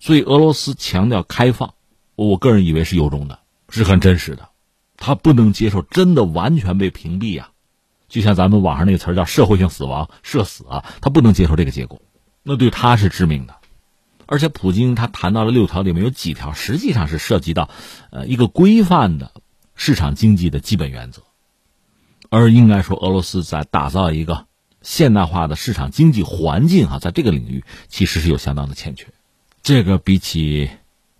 [0.00, 1.74] 所以俄罗斯强调开放，
[2.16, 4.48] 我个人以为是由衷的，是很真实的。
[4.96, 7.50] 他不能接受真的完全被屏蔽啊，
[8.08, 12.00] 就像咱们网上那个词叫社会性死亡、社死啊，他不能接受这个结果，
[12.42, 13.54] 那对他是致命的。
[14.26, 17.68] 而且普京他谈到了六条里面有几条，实际上是涉及到
[18.10, 19.32] 呃一个规范的
[19.74, 21.22] 市场经济的基本原则，
[22.30, 24.46] 而应该说俄罗斯在打造一个。
[24.84, 29.08] 现代化的市场经济环境哈，在这个领域其实是有相当的欠缺。
[29.62, 30.70] 这个比起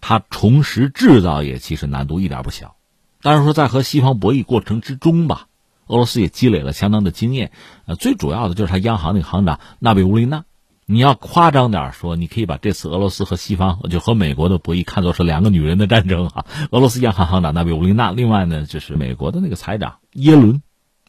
[0.02, 2.76] 它重拾制造业，其实难度一点不小。
[3.22, 5.48] 但是说在和西方博弈过程之中吧，
[5.86, 7.52] 俄罗斯也积累了相当的经验。
[7.86, 10.44] 呃，最主要的就是他央行那个行长纳比乌林娜。
[10.84, 16.44] 你要夸张点说，你可以把这次俄罗斯和西方就和美国的博弈看作是两个女人的战争啊。
[16.70, 20.60] 俄罗斯央行行长纳比乌林娜，另外呢就是美国的那个财长耶伦。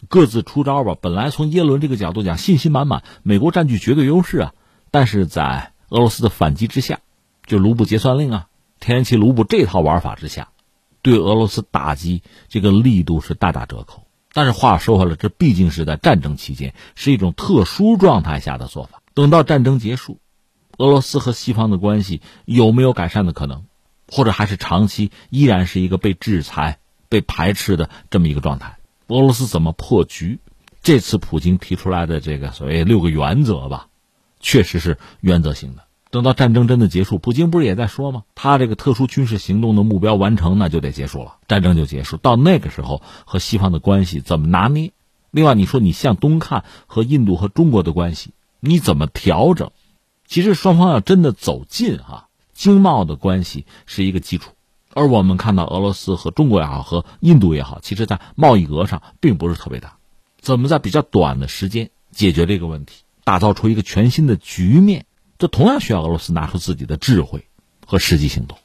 [0.10, 0.96] 各自出招吧。
[1.00, 4.54] 本来从耶伦这个角度讲，信心满满，美国占据绝对优势啊。
[4.92, 7.00] 但是在俄罗斯的反击之下，
[7.46, 8.48] 就卢布结算令啊，
[8.80, 10.50] 天然气卢布这套玩法之下，
[11.02, 14.08] 对俄罗斯打击这个力度是大打折扣。
[14.34, 19.02] 但是话说回来，这毕竟是在战争期间，是一种特殊状态下的做法。
[19.14, 20.20] 等到战争结束，
[20.78, 23.64] 俄罗斯和西方的关系有没有改善的可能，
[24.12, 28.78] 或者还是长期依然是一个被制裁、被排斥的这么一个状态？
[29.08, 30.40] 俄罗斯怎么破局？
[30.82, 33.88] 这次普京提出来的这个所谓六个原则吧，
[34.40, 35.84] 确实是原则性的。
[36.12, 38.24] 等到战争真的结束，普京不是也在说吗？
[38.36, 42.18] 他这个特殊军事行动的目标完成，那就得结束了，战争就结束。
[42.18, 44.94] 到那个时候，和西方的关系怎么拿捏？
[45.32, 49.72] 另外，你说你向东看，和印度和中国的关系你怎么调整？
[50.26, 54.52] 其实双方要真的走近啊，经贸的关系是一个基础。
[54.96, 59.98] 而我们看到俄罗斯和中国也好，和印度也好，其实在贸易额上并不是特别大。
[60.40, 65.06] 怎么在比较短的时间解决这个问题，打造出一个全新的局面？
[65.38, 67.46] 这同样需要俄罗斯拿出自己的智慧
[67.86, 68.58] 和实际行动。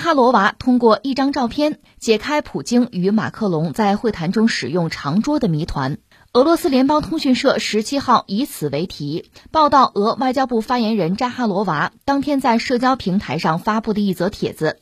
[0.00, 5.98] 扎哈罗娃通过一张照片解开普京与马克龙在会谈中使用长桌的谜团。
[6.32, 14.78] 俄罗斯联邦通讯社十七号以此为题报道，俄外交部发言人扎哈罗娃当天在社交平台上发布的一则帖子。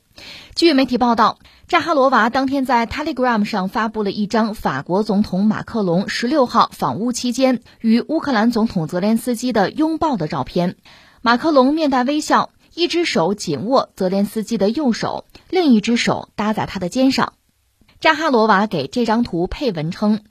[0.55, 10.77] 据媒体报道，扎哈罗娃当天在 Telegram 上发布了一张法国总统马克龙十六号访乌期间与乌克兰总统泽连斯基的拥抱的照片。
[11.23, 12.51] 马克龙面带微笑。
[12.79, 17.33] 一只手紧握泽连斯基的右手，另一只手搭在他的肩上。
[17.99, 20.23] 扎哈罗娃给这张图配文称：“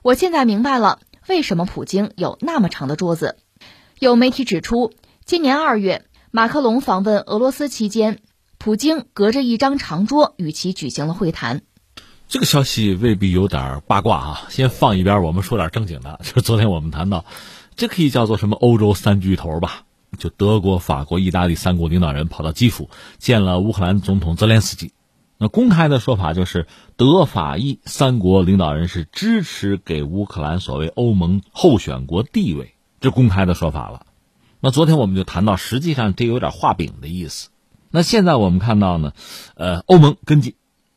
[0.00, 3.36] 我现在明白了为什么普京有那么长的桌子。”
[4.00, 4.94] 有媒体指出，
[5.26, 8.20] 今年二月马克龙访问俄罗斯期间，
[8.56, 11.60] 普京隔着一张长桌与其举行了会谈。
[12.28, 16.18] 这个消息未必有点八卦啊，先放一边，我们说点正经的。
[16.22, 17.26] 就是昨天我们谈到，
[17.76, 19.82] 这可以叫做什么欧洲三巨头吧。
[20.18, 24.92] 就德国、法国、意大利三国领导人跑到基辅见了乌克兰总统泽连斯基，
[25.38, 34.06] 那公开的说法就是德法意三国领导人是支持给乌克兰所谓欧盟候选国地位，这公开的说法了。
[34.60, 37.48] 那昨天我们就谈到，实际上这有点画饼的意思。
[37.90, 39.12] 那现在我们看到呢，
[39.54, 40.54] 呃，欧盟跟进，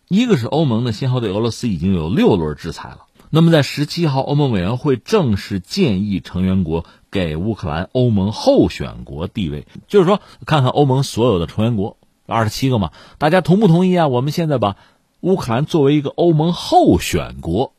[0.09, 3.05] 一个是欧盟呢先后对俄罗斯已经有六轮制裁了。
[3.29, 6.85] 那么在十七号，欧盟委员会正式建议成员国。
[7.13, 14.07] 给乌克兰欧盟候选国地位，就是说，看看欧盟所有的成员国二十七个嘛，大家同不同意啊？
[14.07, 14.75] 我们现在把
[15.21, 17.71] 乌克兰作为一个欧盟候选国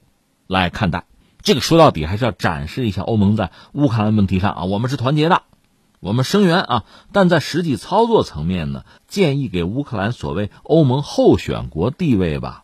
[0.46, 1.06] 来看待，
[1.42, 5.42] 这个说到底还是要展示一下欧盟在乌克兰问题上啊，我们是团结的，
[5.98, 6.84] 我们声援啊。
[7.10, 12.62] 但在实际操作层面呢，建议给乌克兰所谓欧盟候选国地位吧，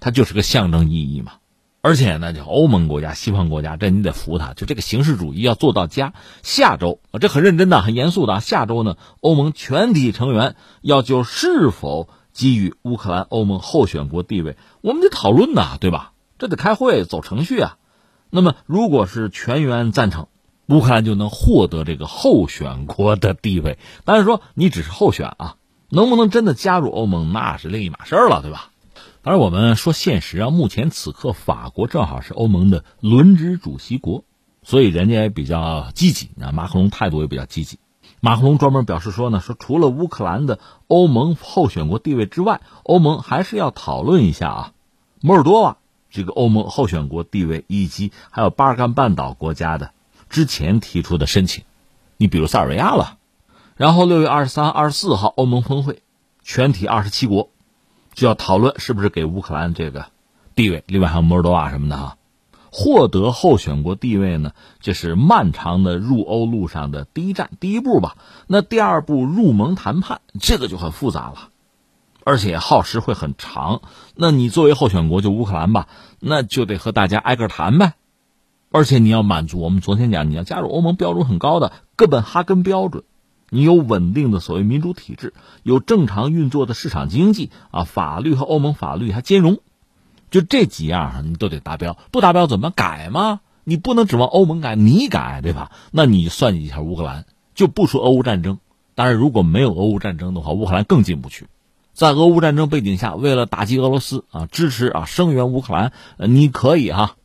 [0.00, 1.39] 它就是个象征意义嘛。
[1.82, 6.12] 而且呢，就欧盟国家、西方国家，这你得服他，就这个形式主义要做到家。
[6.42, 8.40] 下周啊，这很认真的、很严肃的。
[8.40, 16.12] 下周呢，欧盟全体成员要就是否给予乌克兰欧盟候选国地位，我们得讨论呐，对吧？
[16.38, 17.76] 这得开会走程序啊。
[18.28, 20.28] 那么，如果是全员赞成，
[20.66, 23.78] 乌克兰就能获得这个候选国的地位。
[24.04, 25.56] 但是说你只是候选啊，
[25.88, 28.69] 能不能真的加入欧盟，那是另一码事儿了，对吧？
[29.22, 34.24] 当然，我们说现实啊，目前此刻法国正好是欧盟的轮值主席国，
[34.62, 36.52] 所以人家也比较积极啊。
[36.52, 37.78] 马克龙态度也比较积极，
[38.20, 44.72] 马克龙专门表示说呢，说除了乌克兰的欧盟候选国地位之外，欧盟还是要讨论一下啊，
[45.20, 45.76] 摩尔多瓦
[46.10, 49.92] 这个欧盟候选国地位，以及还有巴尔干半岛国家的
[50.30, 51.64] 之前提出的申请，
[52.16, 53.18] 你比如塞尔维亚了。
[53.76, 56.02] 然后六月二十三、二十四号欧盟峰会，
[56.42, 57.50] 全体二十七国。
[58.14, 60.06] 就要讨论是不是给乌克兰这个
[60.54, 62.16] 地位，另外还有摩尔多瓦什么的哈，
[62.70, 64.52] 获得候选国地位呢？
[64.80, 68.16] 这是漫长的入欧路上的第一站、第一步吧。
[68.46, 71.48] 那第二步入盟谈判，这个就很复杂了，
[72.24, 73.80] 而且耗时会很长。
[74.14, 77.94] 那你作为候选国，就乌克兰吧，那就得和大家挨个谈呗。
[78.72, 83.02] 而且你要满足我们昨天讲，你要加入欧盟标准很高的哥本哈根标准。
[83.50, 89.58] 你有稳定的所谓民主体制，有正常运作的市场经济啊，法律和欧盟法律还兼容，
[90.30, 93.40] 就这几样你都得达标，不达标怎么改吗？
[93.64, 95.70] 你不能指望欧盟改，你改对吧？
[95.90, 98.58] 那你算计一下乌克兰，就不说俄乌战争，
[98.94, 101.46] 当然如果没有俄乌战争的话，乌克兰更进不去。
[101.92, 107.16] 在俄乌战争背景下，为了打击俄罗斯啊，支持啊声援乌克兰，你可以哈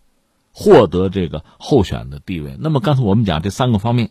[0.52, 2.58] 获得这个候选的地位。
[2.60, 4.10] 那么刚才我们讲这三个方面。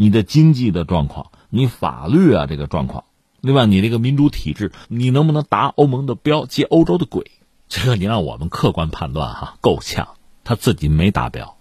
[0.00, 3.02] 你的经济的状况，你法律啊这个状况，
[3.40, 7.32] 另外你这个民主体制，你能不能达欧盟的标，接欧洲的轨？
[7.68, 10.10] 这个你让我们客观判断哈，够呛，
[10.44, 11.56] 他自己没达标。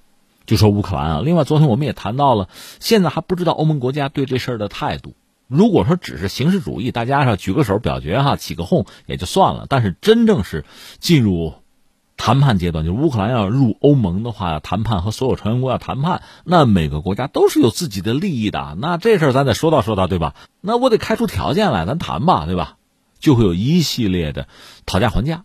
[0.46, 2.48] 就说乌克兰啊，另外昨天我们也谈到了，
[2.80, 5.16] 现在还不知道欧盟国家对这事儿的态度。
[5.48, 9.66] 如果说只是形式主义，大家上举个手表决哈，起个哄也就算了。
[9.68, 10.64] 但是真正是
[11.00, 11.56] 进入。
[12.18, 18.76] 谈判阶段，就是乌克兰要入欧盟的话，要谈判和所有成员国要谈判，那每个国家都是有自己的利益的。
[18.80, 20.36] 那这事儿咱得说道说道，对吧？
[20.60, 22.78] 那我得开出条件来，咱谈吧，对吧？
[23.20, 24.48] 就会有一系列的
[24.86, 25.44] 讨价还价，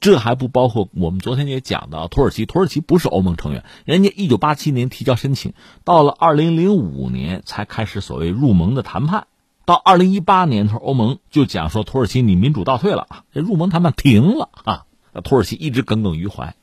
[0.00, 2.46] 这还不包括我们昨天也讲到土耳其。
[2.46, 5.52] 土耳其不是欧盟成员，人家一九八七年提交申请，
[5.84, 9.26] 到了二零零五年才开始所谓入盟的谈判，
[9.64, 14.84] 到二零一八年头，欧盟就讲说土耳其你民主倒退了，这入盟谈判停了啊。
[15.20, 16.54] 土耳其一直耿耿于怀，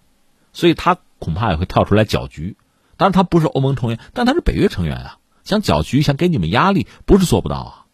[0.53, 2.57] 所以他恐怕也会跳出来搅局。
[2.97, 7.85] 当然，他不是欧盟成员，但他是北约成员啊，想搅局，想给你们压力，不是做不到啊。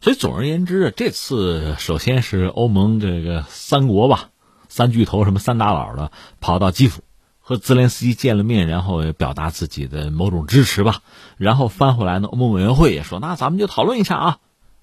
[0.00, 4.30] 所以总而言之，这次首先是欧盟这个三国吧，
[4.68, 7.02] 三巨头什么三大佬的跑到基辅
[7.38, 11.02] 和泽连斯基见了面，然后表达自己的某种支持吧。
[11.36, 14.38] 然后翻回来呢，欧盟委员会也说，那咱们就讨论一下啊，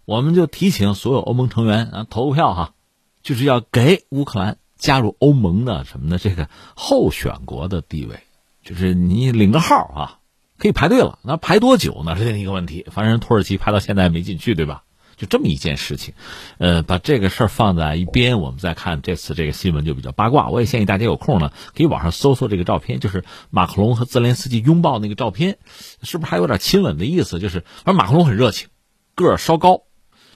[0.06, 2.74] 我们就提请所有欧盟成员啊投个票哈，
[3.22, 4.58] 就是要给乌克兰。
[4.78, 6.18] 加入欧盟的什么的？
[6.18, 8.20] 这个候选国的地位，
[8.64, 10.20] 就是你领个号啊，
[10.58, 11.20] 可以排队了。
[11.24, 12.16] 那排多久呢？
[12.18, 12.86] 这是一个问题。
[12.92, 14.84] 反正土耳其排到现在没进去，对吧？
[15.16, 16.14] 就这么一件事情。
[16.60, 20.50] 呃，把这个事儿放在一边，我们再看这次这个新闻就比较八卦。
[20.50, 25.58] 我也建议大家有空呢，可以网上搜搜这个照片，就是马克龙和泽连斯基拥抱那个照片，
[26.04, 27.40] 是不是还有点亲吻的意思？
[27.40, 28.68] 就是反正马克龙很热情，
[29.16, 29.82] 个儿稍高，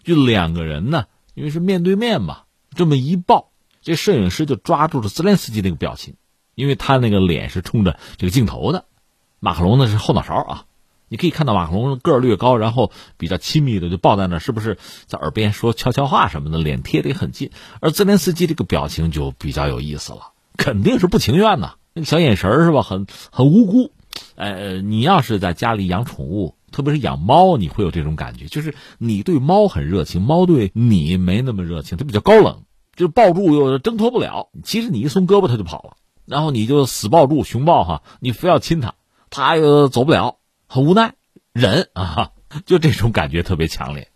[0.04, 3.51] 就两个人呢，因为是面对面嘛，这么一抱。
[3.82, 6.16] 这摄影师就抓住了泽连斯基那个表情，
[6.56, 8.86] 因为他那个脸是冲着这个镜头的，
[9.40, 10.66] 马克龙呢是后脑勺啊。
[11.08, 17.52] 你可以看到马克龙个儿略高，然后比较亲密的就抱在那，是不是在耳边说悄悄话什么的，脸贴得很近。
[17.82, 23.92] 而泽连斯基这个表情就比较有意思了，肯定是不情愿呐，那个小眼神是吧，很很无辜。
[24.36, 32.64] 呃，你要是在家里养宠物，特别是养猫，你会有这种感觉，就是你对猫很热情，猫对你没那么热情，它比较高冷。
[33.02, 38.94] 就抱住又挣脱不了，其实你一松胳膊它就跑了，然后你就死抱住熊抱哈，你非要亲它，
[39.32, 40.38] 它又走不了，
[40.68, 41.16] 很无奈，
[41.52, 42.30] 忍啊，
[42.66, 44.08] 就这种感觉特别强烈。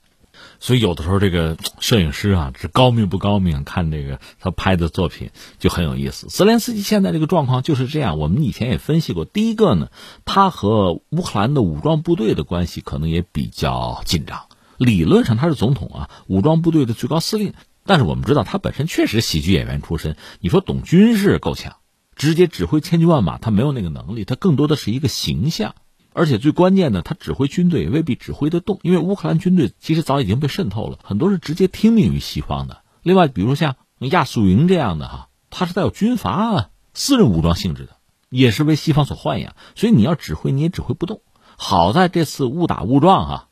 [0.59, 6.27] 所以有的时候这个摄影师啊，是高明不高明，看这个他拍的作品就很有意思。
[6.27, 9.25] 泽连斯基现在这个状况就是这样，我们以前也分析过。
[9.25, 9.89] 第一个呢，
[10.23, 14.45] 他和乌克兰的武装部队的关系可能也比较紧张，
[14.77, 17.53] 理论上他是总统啊，武装部队的最高司令。
[17.87, 20.17] 但是我们知道，他本身确实喜剧演员出身。
[20.39, 21.75] 你说懂军事够呛，
[22.15, 24.25] 直接指挥千军万马，他没有那个能力。
[24.25, 25.75] 他更多的是一个形象，
[26.11, 28.79] 而且最关键的，他指挥军队也未必指挥得动。
[28.81, 32.81] 因为乌克兰军队其实早已经被渗透了，很多是直接听命于西方的。
[33.03, 37.97] 另外，比如像亚速营这样的哈，他是带有军阀啊私人武装性质的，
[38.29, 41.21] 也是为西方所豢养，所以你要指挥你也指挥不动。
[41.55, 43.47] 好在这次误打误撞啊，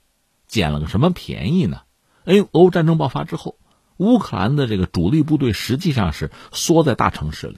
[0.48, 1.82] 捡了个什么便宜呢？
[2.26, 3.58] 哎，俄乌战争爆发之后，
[3.98, 7.58] 乌克兰的这个主力部队实际上是缩在大城市里，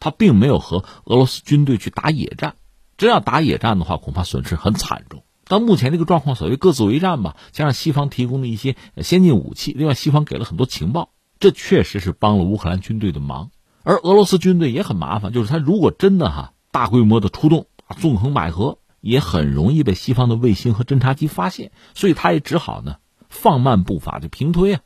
[0.00, 2.56] 他并没有和俄罗斯军队去打野战。
[2.96, 5.24] 真要打野战的话，恐怕损失很惨重。
[5.46, 11.10] 到目前这个状况，所谓各自为战吧，加上西方提供的一些先进武器，另外西方给了很多情报，
[11.40, 13.50] 这确实是帮了乌克兰军队的忙。
[13.82, 17.66] 而俄罗斯军队也很麻烦，就是他如果真的哈大规模的出动，
[18.00, 18.78] 纵横捭阖。
[19.00, 22.96] 也很容易被西方的卫星和侦察机发现，所以他也只好呢
[23.28, 24.80] 放慢步伐，就平推啊，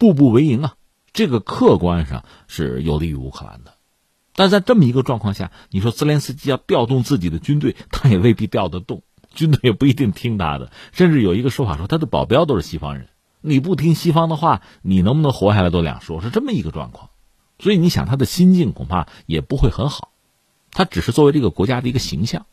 [0.00, 0.74] 步步为营啊。
[1.12, 3.74] 这个客观上是有利于乌克兰的，
[4.34, 9.02] 但在这么一个状况下，你说泽连斯基要调动自己的军队，他也未必调得动，
[9.34, 10.72] 军队也不一定听他的。
[10.92, 13.08] 甚至有一个说法说，他的保镖都是西方人，
[13.40, 17.10] 你不听西方的话，你能不能活下来都两说，是这么一个状况。
[17.58, 20.12] 所以你想，他的心境恐怕也不会很好，
[20.70, 22.46] 他只是作为这个国家的一个形象。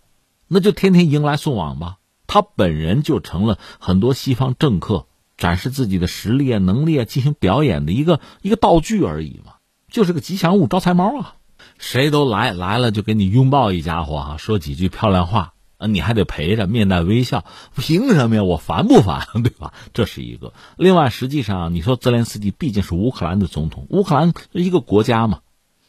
[0.48, 5.06] 那就天天迎来送往吧，他本人就成了很多西方政客
[5.38, 9.54] 展示自己的实力啊、能力啊、进行表演的一个一个道具而已嘛，
[9.92, 11.36] 就是个吉祥物、招财猫啊。
[11.78, 18.44] 谁都来来了就给你拥抱一家伙啊，说几句漂亮话啊，你还得陪着，面带微笑，凭什么呀？
[18.44, 19.28] 我烦不烦？
[19.44, 19.74] 对吧？
[19.94, 20.54] 这是一个。
[20.76, 25.40] 另外，实际上你说泽连斯基毕竟是乌克兰的总统，乌克兰一个国家嘛。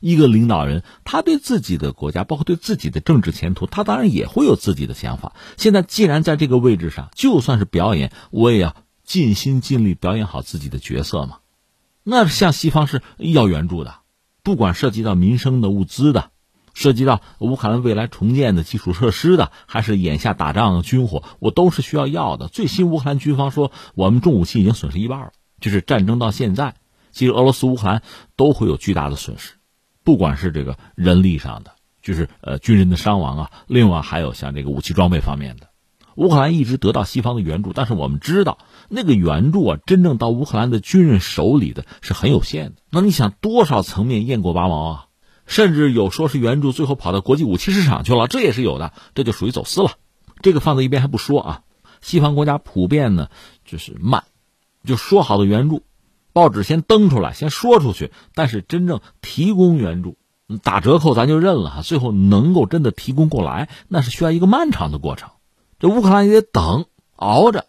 [0.01, 5.35] 一个领导人，他对自己的国家，包括对自己的政治前途，他当然也会有自己的想法。
[5.57, 8.77] 现在既然在这个位置上，就算是表演，我也要
[9.09, 11.39] 尽心尽力表演好自己的角色嘛。
[12.03, 13.95] 那向西方是要援助的，
[14.43, 16.31] 不管涉及到民生的物资的，
[16.75, 22.49] 涉及到乌克兰未来重建的基础设施的，还是眼下打仗的军火，我都是需要要的。
[22.49, 26.75] 最新乌克兰军方说，我们重武器已经损失一半了，就是战争到现在，
[27.11, 28.03] 其实俄罗斯、乌克兰
[28.37, 29.55] 都会有巨大的损失。
[30.05, 35.68] 不管是这个人力上的，就是呃军人的伤亡啊，另外还有像这个武器装备方面的，
[36.19, 38.59] 乌克兰一直得到西方的援助，但是我们知道
[38.89, 42.83] 那个援助啊，真正到乌克兰的军人手里的是很有限的。
[42.91, 45.05] 那你想多少层面雁过拔毛啊？
[45.47, 49.93] 甚至有说是援助最后跑到国际武器市场去了，这也是有的，这就属于走私了。
[50.43, 51.63] 这个放在一边还不说啊，
[52.01, 53.29] 西方国家普遍呢
[53.65, 54.25] 就是慢，
[54.85, 55.85] 就说好的援助。
[56.33, 60.17] 报纸先登出来，先说出去，但是真正提供援助，
[60.65, 61.83] 打折扣咱就认了哈。
[61.83, 65.31] 最后能够真的提供过来，那是需要一个漫长的过程。
[65.79, 67.67] 这乌克兰也得等，熬着。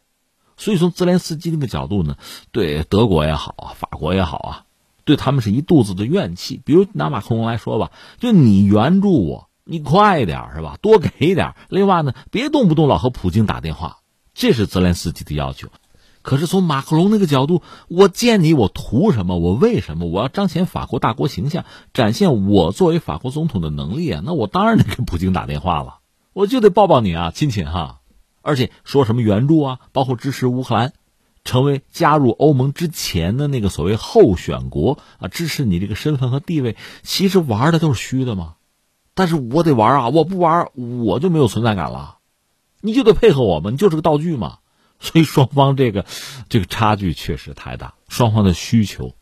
[0.57, 2.17] 所以从泽连斯基那个角度呢，
[2.51, 4.65] 对德国也好啊，法国也好啊，
[5.05, 6.61] 对他们是一肚子的怨气。
[6.65, 10.77] 比如拿马克龙来说吧，就你援助我，你快点是吧？
[10.81, 11.55] 多给一点。
[11.69, 13.99] 另外呢，别动不动老和普京打电话，
[14.33, 15.69] 这是泽连斯基的要求。
[16.21, 19.37] 可是从马克龙那个角度，我见你，我图什么？
[19.37, 20.07] 我为什么？
[20.07, 24.21] 我要彰显法国大国形象，展现我作为法国总统的能力啊！
[24.25, 25.99] 那我当然得给普京打电话了，
[26.33, 27.98] 我就得抱抱你啊，亲亲哈！
[28.49, 30.93] 而且说什么援助啊，包括支持乌克兰
[31.43, 38.55] 成为加入欧盟之前的那个所谓候选国啊，支持你这个身份和地位，其实玩的都是虚的嘛。
[39.13, 42.17] 但是我得玩啊，我不玩我就没有存在感了，
[42.81, 44.57] 你就得配合我们，你就是个道具嘛。
[44.99, 46.05] 所以双方这个
[46.49, 49.13] 这个差距确实太大，双方的需求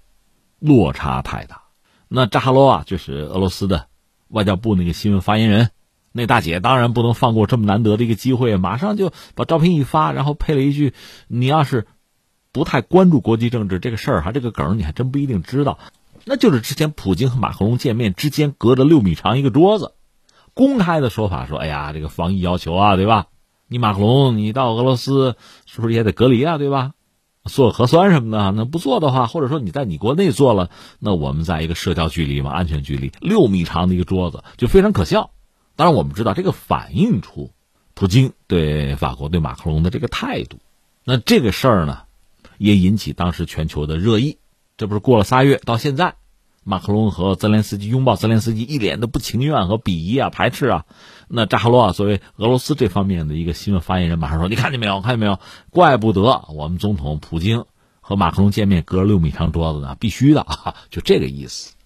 [0.60, 1.66] 落差太大。
[2.08, 3.88] 那扎哈罗娃就是俄罗斯的
[4.30, 5.70] 外交部那个新闻发言人，
[6.18, 10.94] 那大姐当然不能放过这么难得的一个机会，马上就把照片一发，然后配了一句
[11.30, 11.86] ：“你要是
[12.52, 15.78] 不太关注国际政治这个事儿哈，这个梗你还真不一定知道。”
[16.26, 19.94] 那就是之前普京和马克龙见面之间隔着六米长一个桌子，
[20.56, 23.28] 公开的说法说：“哎呀，这个防疫要求啊，对吧？”
[23.70, 26.58] 你马克龙，你到俄罗斯是不是也得隔离啊？
[26.58, 26.94] 对吧？
[27.46, 35.32] 做核酸什么的，那不做的话，或者说你在你国内做了，那我们在一个社交距离嘛，安全距离六米长的一个桌子，就非常可笑。
[35.78, 37.52] 当然，我们知道这个反映出
[37.94, 40.58] 普京对法国对马克龙的这个态度。
[41.06, 42.02] 那这个事儿呢，
[42.58, 44.40] 也引起当时全球的热议。
[44.76, 46.16] 这不是过了仨月到现在。
[46.64, 50.86] 马克龙和泽连斯基拥抱，泽连斯基一脸的不情愿和鄙夷啊、排斥啊。
[51.30, 55.00] 那扎哈罗啊，作为俄罗斯这方面的一个新闻发言人，马上说：“你看见没有？
[55.00, 55.40] 看见没有？
[55.70, 57.64] 怪不得我们总统普京
[58.02, 61.77] 和马克龙见面隔六米长桌子呢，必须的啊！”就这个意思。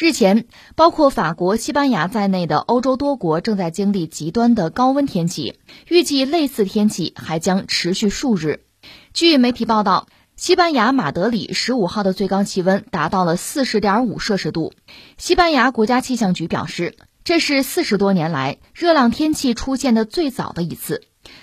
[0.00, 0.46] 日前，
[0.76, 5.58] 包括法国、西班牙在内的欧洲多国正在经历极端的高温天气，
[5.90, 8.64] 预计类似天气还将持续数日。
[9.12, 14.72] 据媒体报道，西班牙马德里十五号的最高气温达到了四十点五摄氏度。
[15.18, 21.02] 西班牙国家气象局表示，这是四十多年来热浪天气出现的最早的一次。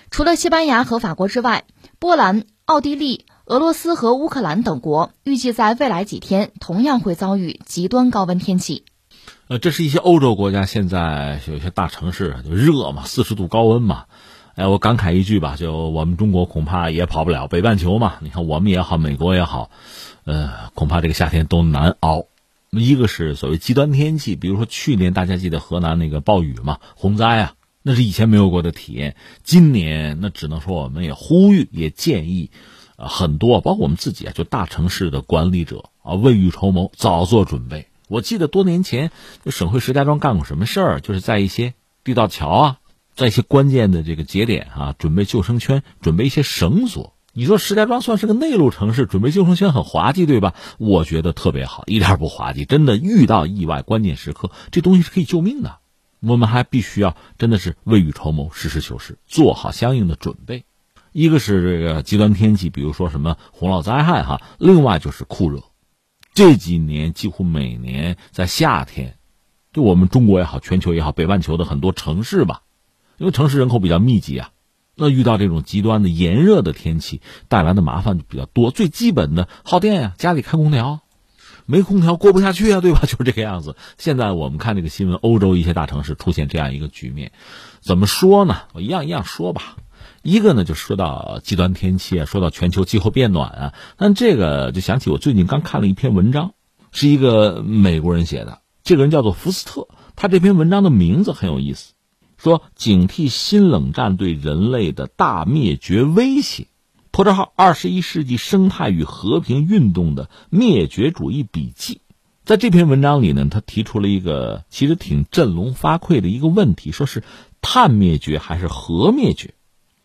[0.09, 1.65] 除了西班牙和法国之外，
[1.99, 8.83] 波兰、奥地利、俄罗斯和乌克兰等国预计在未来几天同样会遭遇极端高温天气。
[9.47, 14.03] 呃，这是一些欧洲国家现在有些大城市就热嘛，四十度高温嘛。
[14.55, 18.15] 哎，我感慨一句吧，就我们中国恐怕也跑不了北半球嘛。
[18.19, 19.69] 你看我们也好，美国也好，
[20.25, 22.25] 呃，恐怕这个夏天都难熬。
[22.71, 29.15] 一个是所谓极端天气，比如说去年大家记得河南那个暴雨嘛，洪灾啊，那是以前没有过的体验。
[29.45, 32.51] 今年那只能说我们也呼吁，也建议。
[32.97, 37.87] 啊，很多包括我们自己啊，就大城市的管理者啊，未雨绸缪，早做准备。
[38.09, 39.11] 我记得多年前，
[39.45, 41.73] 就省会石家庄干过什么事儿，就是在一些
[42.03, 42.77] 地道桥啊，
[43.15, 47.13] 在一些关键的这个节点啊，准备救生圈，准备一些绳索。
[47.33, 50.55] 你说石家庄算是个内陆城市，准备救生圈很滑稽，对吧？
[50.79, 52.65] 我觉得特别好，一点不滑稽。
[52.65, 55.77] 真的遇到意外关键时刻，这东西是可以救命的。
[56.19, 60.63] 我们还必须要真的是未雨绸缪，实事求是，做好相应的准备。
[61.17, 65.63] 一个是这个极端天气，比如说什么洪涝灾害哈，另外就是酷热。
[66.35, 69.17] 这几年几乎每年在夏天，
[69.73, 72.61] 就我们中国也好，全球也好，北半球的很多城市吧，
[73.17, 74.51] 因为城市人口比较密集啊，
[74.93, 78.69] 那遇到这种极端的炎热的天气，带来的麻烦就比较多。
[78.69, 80.99] 最基本的耗电呀，家里开空调，
[81.65, 82.99] 没空调过不下去啊，对吧？
[83.09, 83.75] 就是这个样子。
[83.97, 87.31] 现在我们看这个新闻，欧洲一些大城市出现这样一个局面，
[87.81, 88.61] 怎么说呢？
[88.73, 89.77] 我一样一样说吧。
[90.27, 96.51] 一个呢，就说到极端天气啊，说到全球气候变暖啊，但这个就想起我最近刚看了一篇文章，
[96.91, 101.93] 是一个美国人写的，这个人叫做福斯特，他这篇文章的名字很有意思，
[102.35, 106.67] 说警惕新冷战对人类的大灭绝威胁，
[107.11, 112.01] 破折号二十一世纪生态与和平运动的灭绝主义笔记，
[112.43, 117.23] 在这篇文章里呢，他提出了一个其实挺振聋发聩的一个问题，说是
[117.61, 119.53] 碳灭绝还是核灭绝？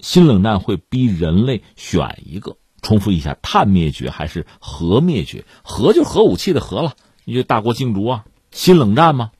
[0.03, 5.46] 新冷战会逼人类选一个，重复一下：碳灭绝还是核灭绝？
[5.62, 6.94] 核就核武器的核了，
[7.24, 8.24] 你就大国竞逐啊！
[8.50, 9.30] 新冷战吗？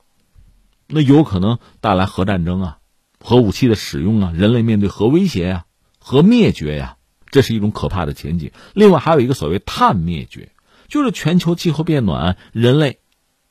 [0.87, 2.77] 那有可能带来核战争啊，
[3.19, 5.65] 核武器的使用啊，人类面对核威胁呀，
[5.99, 6.95] 核灭绝呀，
[7.29, 8.51] 这是一种可怕的前景。
[8.73, 10.51] 另外还有一个所谓碳灭绝，
[10.87, 12.99] 就是全球气候变暖，人类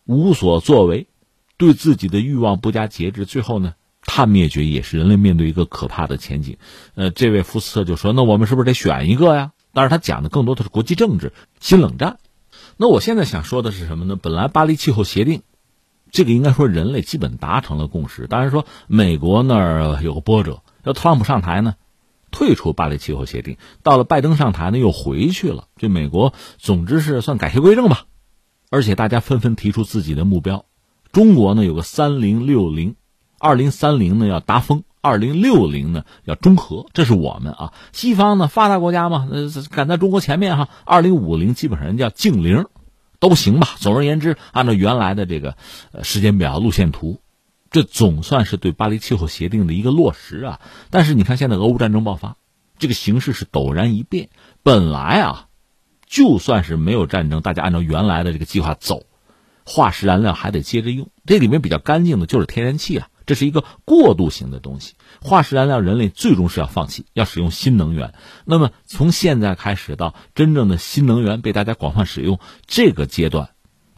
[0.07, 1.09] 无所作为，
[1.59, 3.75] 对自己的欲望不加节制，最后呢？
[4.05, 6.59] 碳灭绝也是人类面对一个可怕的前景，
[6.95, 12.19] 呃，这位福斯特就说：“那我们是不是得选一个呀？”但是他讲的更多的是国际政治、新冷战。
[12.77, 14.17] 那我现在想说的是什么呢？
[14.17, 15.43] 本来巴黎气候协定，
[16.11, 18.27] 这个应该说人类基本达成了共识。
[18.27, 21.77] 当然说美国那儿有个波折，要特朗普上台呢，
[22.31, 25.69] 退出巴黎气候协定；到了拜登上台呢，又回去了。
[25.77, 28.07] 这美国总之是算改邪归正吧。
[28.69, 30.67] 而且大家纷纷提出自己的目标。
[31.13, 32.97] 中国呢有个三零六零。
[33.43, 37.73] 二零三零呢要达峰，二零六零呢要中和，这是我们啊。
[37.91, 40.69] 西方呢发达国家嘛，呃赶在中国前面哈。
[40.85, 42.67] 二零五零基本上叫净零，
[43.19, 43.71] 都行吧。
[43.79, 45.57] 总而言之，按照原来的这个
[46.05, 47.19] 时间表路线图，
[47.73, 50.61] 这总算是对巴黎气候协定的一个落实啊。
[50.91, 52.37] 但是你看现在俄乌战争爆发，
[52.79, 54.29] 这个形势是陡然一变。
[54.63, 55.49] 本来啊，
[56.07, 59.03] 就算是没有战争，大家按照原来的这个计划走，
[59.67, 61.09] 化石燃料还得接着用。
[61.27, 63.09] 这里面比较干净的就是天然气啊。
[63.27, 68.15] 这是一个过渡型的东西，化石燃料人类最终是要放弃，要使用新能源。
[68.45, 73.51] 那么从现在开始到真正的新能源被大家广泛使用这个阶段，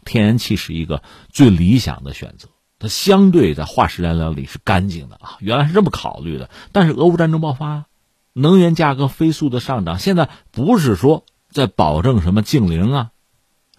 [0.03, 2.49] 天然气是一个最理想的选择。
[2.77, 6.49] 它相对在化石燃料里是干净的啊，原来是这么考虑的。
[6.71, 7.85] 但是俄乌战争爆发，
[8.33, 13.11] 能源价格飞速的上涨，现在不是说在保证什么净零啊，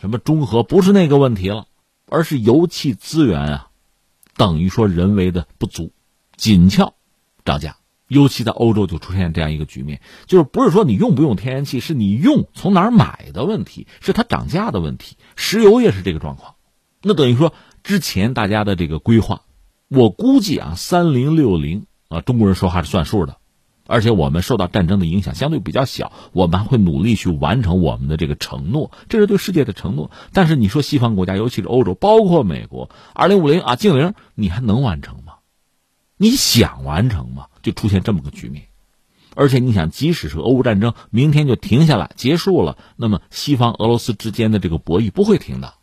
[0.00, 1.66] 什么中和，不是那个问题了，
[2.08, 3.65] 而是油气资源啊。
[4.36, 5.92] 等于说人为的不足，
[6.36, 6.94] 紧俏
[7.44, 7.76] 涨价，
[8.08, 15.16] 尤其在欧洲就出现这样一个局面，就是不是说你用不用天然气，是你用从哪儿买的问题，是它涨价的问题。
[15.36, 16.54] 石油也是这个状况，
[17.02, 19.42] 那等于说之前大家的这个规划，
[19.88, 23.38] 我估计啊，三零六零啊，中国人说话是算数的。
[23.86, 30.10] 而且我们受到战争的影响相对比较小，我们还会努力去完成我们的这个承诺，这是对世界的承诺。
[30.32, 35.34] 但是你说西方国家，尤其是欧洲，包括美国，二零五零啊净零，你还能完成吗？
[36.16, 37.46] 你想完成吗？
[37.62, 38.66] 就出现这么个局面。
[39.34, 45.74] 而且你想，即使是俄乌战争明天就停下来结束了，那么西方俄罗斯之间的这个博弈不会停的，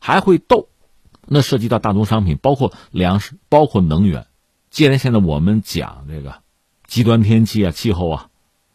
[0.00, 0.68] 还会斗。
[1.28, 4.26] 那涉及到大宗商品，包括粮食，包括能源。
[4.70, 6.45] 既然现在我们讲这个。
[6.86, 8.28] 极端天气啊，气候啊，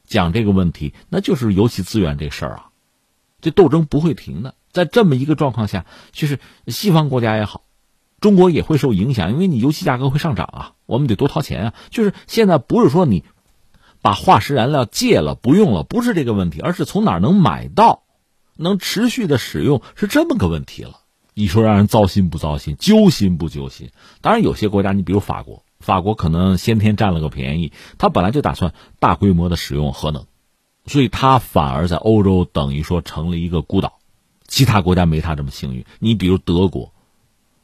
[0.06, 2.70] 讲这个问题，那就是油气资源这事儿啊，
[3.42, 4.56] 这斗争不会停的。
[4.72, 7.64] 在这么一个状况下，就是西方国家也好，
[8.22, 11.74] 中国也会受影响，因为你油气价格会上涨啊，我们得多掏钱啊。
[11.90, 13.26] 就是现在不是说你
[14.02, 18.04] 把化石燃料戒了不用了，不是这个问题，而是从哪能买到，
[18.56, 21.02] 能持续的使用是这么个问题了。
[21.34, 23.90] 你说让人糟心不糟心，揪心不揪心？
[24.22, 30.26] 当然，有些国家，你比如法国，法国可能先天占了个便宜，他本来就打算大规模的使用核能，
[30.86, 34.00] 所以他反而在欧洲等于说成了一个孤岛，
[34.48, 35.86] 其他国家没他这么幸运。
[36.00, 36.94] 你比如德国，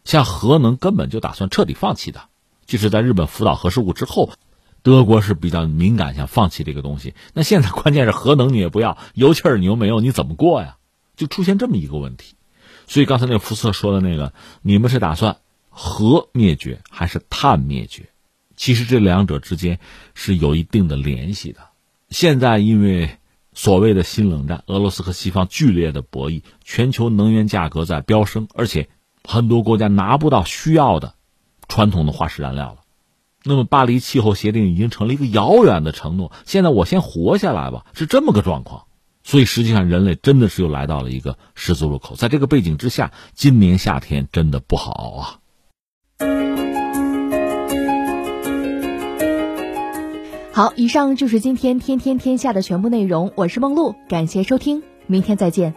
[0.04, 2.24] 像核能根本就打算彻底放弃的，
[2.66, 4.32] 就是在日本福岛核事故之后。
[4.84, 7.14] 德国是比较敏感，想放弃这个东西。
[7.34, 10.78] 那现在关键是核能你也不要，油气儿你又没有，你怎么过呀？
[11.18, 12.36] 就出现这么一个问题。
[12.86, 15.38] 所以刚才那个福特说的那个，你们是打算
[15.80, 18.10] 核灭绝还是碳灭绝？
[18.56, 19.78] 其实这两者之间
[20.16, 21.60] 是有一定的联系的。
[22.10, 23.20] 现在因为
[23.54, 28.90] 所谓的新冷战，俄罗斯和西方剧烈的博弈，全球能源价格在飙升，而且
[29.24, 31.14] 很多国家拿不到需要的
[31.68, 32.78] 传统的化石燃料了。
[33.44, 36.32] 那么，巴黎气候协定已经成了一个遥远的承诺。
[36.46, 38.86] 现在我先活下来吧，是这么个状况。
[39.24, 42.16] 所以，实际上人类真的是又来到了一个十字路口。
[42.16, 45.40] 在这个背景之下，今年夏天真的不好啊。
[50.58, 53.32] 好，以上就是今天天天天下的全部内容。
[53.36, 55.72] 我是梦露，感谢收听，明天再见。